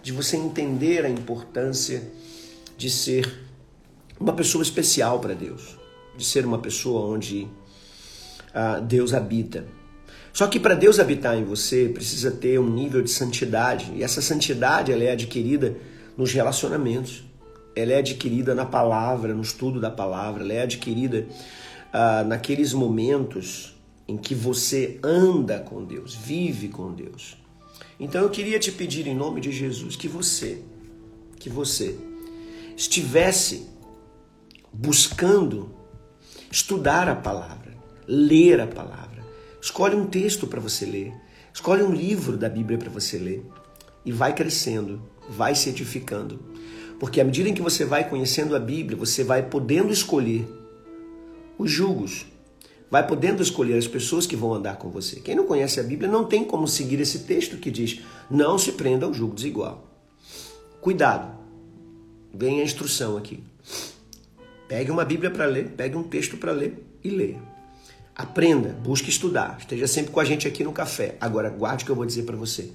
de 0.00 0.12
você 0.12 0.36
entender 0.36 1.04
a 1.04 1.10
importância 1.10 2.08
de 2.78 2.88
ser 2.88 3.46
uma 4.20 4.32
pessoa 4.32 4.62
especial 4.62 5.18
para 5.18 5.34
Deus, 5.34 5.76
de 6.16 6.24
ser 6.24 6.46
uma 6.46 6.58
pessoa 6.58 7.12
onde 7.12 7.48
ah, 8.54 8.78
Deus 8.78 9.12
habita. 9.12 9.66
Só 10.36 10.46
que 10.46 10.60
para 10.60 10.74
Deus 10.74 11.00
habitar 11.00 11.34
em 11.34 11.44
você, 11.44 11.88
precisa 11.88 12.30
ter 12.30 12.60
um 12.60 12.68
nível 12.68 13.00
de 13.00 13.10
santidade. 13.10 13.90
E 13.94 14.02
essa 14.02 14.20
santidade 14.20 14.92
ela 14.92 15.02
é 15.02 15.12
adquirida 15.12 15.74
nos 16.14 16.30
relacionamentos. 16.30 17.24
Ela 17.74 17.94
é 17.94 17.98
adquirida 18.00 18.54
na 18.54 18.66
palavra, 18.66 19.32
no 19.32 19.40
estudo 19.40 19.80
da 19.80 19.90
palavra. 19.90 20.44
Ela 20.44 20.52
é 20.52 20.62
adquirida 20.64 21.26
ah, 21.90 22.22
naqueles 22.22 22.74
momentos 22.74 23.74
em 24.06 24.18
que 24.18 24.34
você 24.34 25.00
anda 25.02 25.58
com 25.58 25.82
Deus, 25.82 26.14
vive 26.14 26.68
com 26.68 26.92
Deus. 26.92 27.38
Então 27.98 28.20
eu 28.20 28.28
queria 28.28 28.58
te 28.58 28.70
pedir 28.70 29.06
em 29.06 29.14
nome 29.14 29.40
de 29.40 29.50
Jesus 29.50 29.96
que 29.96 30.06
você, 30.06 30.62
que 31.38 31.48
você 31.48 31.96
estivesse 32.76 33.66
buscando 34.70 35.74
estudar 36.52 37.08
a 37.08 37.16
palavra, 37.16 37.72
ler 38.06 38.60
a 38.60 38.66
palavra 38.66 39.15
Escolhe 39.66 39.96
um 39.96 40.06
texto 40.06 40.46
para 40.46 40.60
você 40.60 40.86
ler. 40.86 41.12
Escolhe 41.52 41.82
um 41.82 41.90
livro 41.90 42.36
da 42.36 42.48
Bíblia 42.48 42.78
para 42.78 42.88
você 42.88 43.18
ler. 43.18 43.44
E 44.04 44.12
vai 44.12 44.32
crescendo, 44.32 45.02
vai 45.28 45.56
se 45.56 45.68
edificando. 45.68 46.38
Porque 47.00 47.20
à 47.20 47.24
medida 47.24 47.48
em 47.48 47.52
que 47.52 47.60
você 47.60 47.84
vai 47.84 48.08
conhecendo 48.08 48.54
a 48.54 48.60
Bíblia, 48.60 48.96
você 48.96 49.24
vai 49.24 49.42
podendo 49.42 49.92
escolher 49.92 50.46
os 51.58 51.68
julgos. 51.68 52.26
Vai 52.88 53.04
podendo 53.08 53.42
escolher 53.42 53.76
as 53.76 53.88
pessoas 53.88 54.24
que 54.24 54.36
vão 54.36 54.54
andar 54.54 54.76
com 54.76 54.88
você. 54.88 55.18
Quem 55.18 55.34
não 55.34 55.48
conhece 55.48 55.80
a 55.80 55.82
Bíblia 55.82 56.08
não 56.08 56.26
tem 56.26 56.44
como 56.44 56.68
seguir 56.68 57.00
esse 57.00 57.24
texto 57.24 57.56
que 57.56 57.68
diz: 57.68 58.02
não 58.30 58.56
se 58.56 58.70
prenda 58.70 59.04
ao 59.04 59.12
julgo 59.12 59.34
desigual. 59.34 59.84
Cuidado. 60.80 61.36
Vem 62.32 62.60
a 62.60 62.64
instrução 62.64 63.16
aqui. 63.16 63.42
Pegue 64.68 64.92
uma 64.92 65.04
Bíblia 65.04 65.32
para 65.32 65.46
ler, 65.46 65.70
pegue 65.70 65.96
um 65.96 66.04
texto 66.04 66.36
para 66.36 66.52
ler 66.52 66.86
e 67.02 67.10
leia. 67.10 67.55
Aprenda, 68.16 68.70
busque 68.70 69.10
estudar, 69.10 69.58
esteja 69.60 69.86
sempre 69.86 70.10
com 70.10 70.18
a 70.18 70.24
gente 70.24 70.48
aqui 70.48 70.64
no 70.64 70.72
café. 70.72 71.18
Agora, 71.20 71.50
guarde 71.50 71.82
o 71.82 71.84
que 71.84 71.92
eu 71.92 71.96
vou 71.96 72.06
dizer 72.06 72.22
para 72.22 72.34
você. 72.34 72.72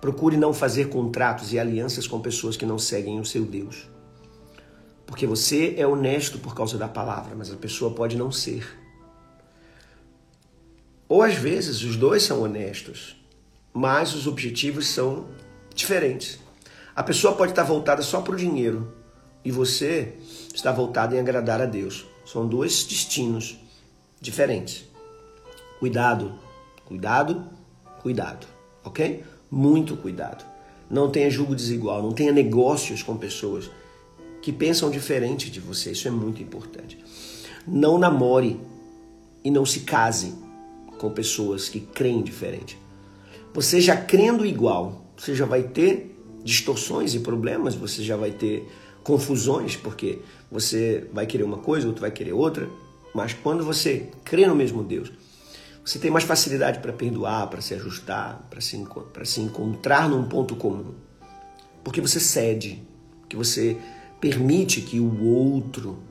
Procure 0.00 0.38
não 0.38 0.54
fazer 0.54 0.88
contratos 0.88 1.52
e 1.52 1.58
alianças 1.58 2.06
com 2.06 2.18
pessoas 2.18 2.56
que 2.56 2.64
não 2.64 2.78
seguem 2.78 3.20
o 3.20 3.26
seu 3.26 3.44
Deus. 3.44 3.86
Porque 5.04 5.26
você 5.26 5.74
é 5.76 5.86
honesto 5.86 6.38
por 6.38 6.54
causa 6.54 6.78
da 6.78 6.88
palavra, 6.88 7.34
mas 7.36 7.52
a 7.52 7.56
pessoa 7.56 7.92
pode 7.92 8.16
não 8.16 8.32
ser. 8.32 8.66
Ou 11.06 11.22
às 11.22 11.34
vezes 11.34 11.82
os 11.82 11.96
dois 11.96 12.22
são 12.22 12.40
honestos, 12.40 13.22
mas 13.70 14.14
os 14.14 14.26
objetivos 14.26 14.86
são 14.86 15.28
diferentes. 15.74 16.38
A 16.96 17.02
pessoa 17.02 17.34
pode 17.34 17.52
estar 17.52 17.64
voltada 17.64 18.00
só 18.00 18.22
para 18.22 18.32
o 18.32 18.36
dinheiro 18.36 18.94
e 19.44 19.50
você 19.50 20.14
está 20.54 20.72
voltado 20.72 21.14
em 21.14 21.18
agradar 21.18 21.60
a 21.60 21.66
Deus. 21.66 22.06
São 22.24 22.48
dois 22.48 22.84
destinos 22.84 23.58
diferentes. 24.24 24.84
Cuidado, 25.78 26.34
cuidado, 26.86 27.44
cuidado, 28.00 28.46
ok? 28.82 29.22
Muito 29.50 29.96
cuidado. 29.96 30.44
Não 30.90 31.10
tenha 31.10 31.30
julgo 31.30 31.54
desigual, 31.54 32.02
não 32.02 32.12
tenha 32.12 32.32
negócios 32.32 33.02
com 33.02 33.16
pessoas 33.16 33.70
que 34.40 34.52
pensam 34.52 34.90
diferente 34.90 35.50
de 35.50 35.60
você. 35.60 35.92
Isso 35.92 36.08
é 36.08 36.10
muito 36.10 36.42
importante. 36.42 36.98
Não 37.66 37.98
namore 37.98 38.58
e 39.42 39.50
não 39.50 39.66
se 39.66 39.80
case 39.80 40.34
com 40.98 41.10
pessoas 41.10 41.68
que 41.68 41.80
creem 41.80 42.22
diferente. 42.22 42.78
Você 43.52 43.80
já 43.80 43.96
crendo 43.96 44.44
igual, 44.44 45.04
você 45.16 45.34
já 45.34 45.44
vai 45.44 45.62
ter 45.62 46.18
distorções 46.42 47.14
e 47.14 47.20
problemas, 47.20 47.74
você 47.74 48.02
já 48.02 48.16
vai 48.16 48.30
ter 48.30 48.66
confusões, 49.02 49.76
porque 49.76 50.20
você 50.50 51.06
vai 51.12 51.26
querer 51.26 51.44
uma 51.44 51.58
coisa, 51.58 51.86
outro 51.86 52.00
vai 52.00 52.10
querer 52.10 52.32
outra, 52.32 52.68
mas 53.14 53.32
quando 53.32 53.64
você 53.64 54.10
crê 54.24 54.46
no 54.46 54.56
mesmo 54.56 54.82
Deus, 54.82 55.12
você 55.84 55.98
tem 55.98 56.10
mais 56.10 56.24
facilidade 56.24 56.80
para 56.80 56.92
perdoar, 56.92 57.46
para 57.48 57.60
se 57.60 57.74
ajustar, 57.74 58.46
para 58.50 58.60
se, 58.60 58.82
se 59.24 59.40
encontrar 59.40 60.08
num 60.08 60.24
ponto 60.24 60.56
comum. 60.56 60.94
Porque 61.84 62.00
você 62.00 62.18
cede, 62.18 62.82
que 63.28 63.36
você 63.36 63.76
permite 64.20 64.80
que 64.80 64.98
o 64.98 65.22
outro 65.22 66.02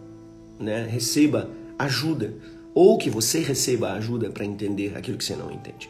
né, 0.59 0.85
receba 0.85 1.49
ajuda, 1.77 2.33
ou 2.73 2.97
que 2.97 3.09
você 3.09 3.39
receba 3.39 3.93
ajuda 3.93 4.29
para 4.29 4.45
entender 4.45 4.95
aquilo 4.95 5.17
que 5.17 5.25
você 5.25 5.35
não 5.35 5.51
entende. 5.51 5.89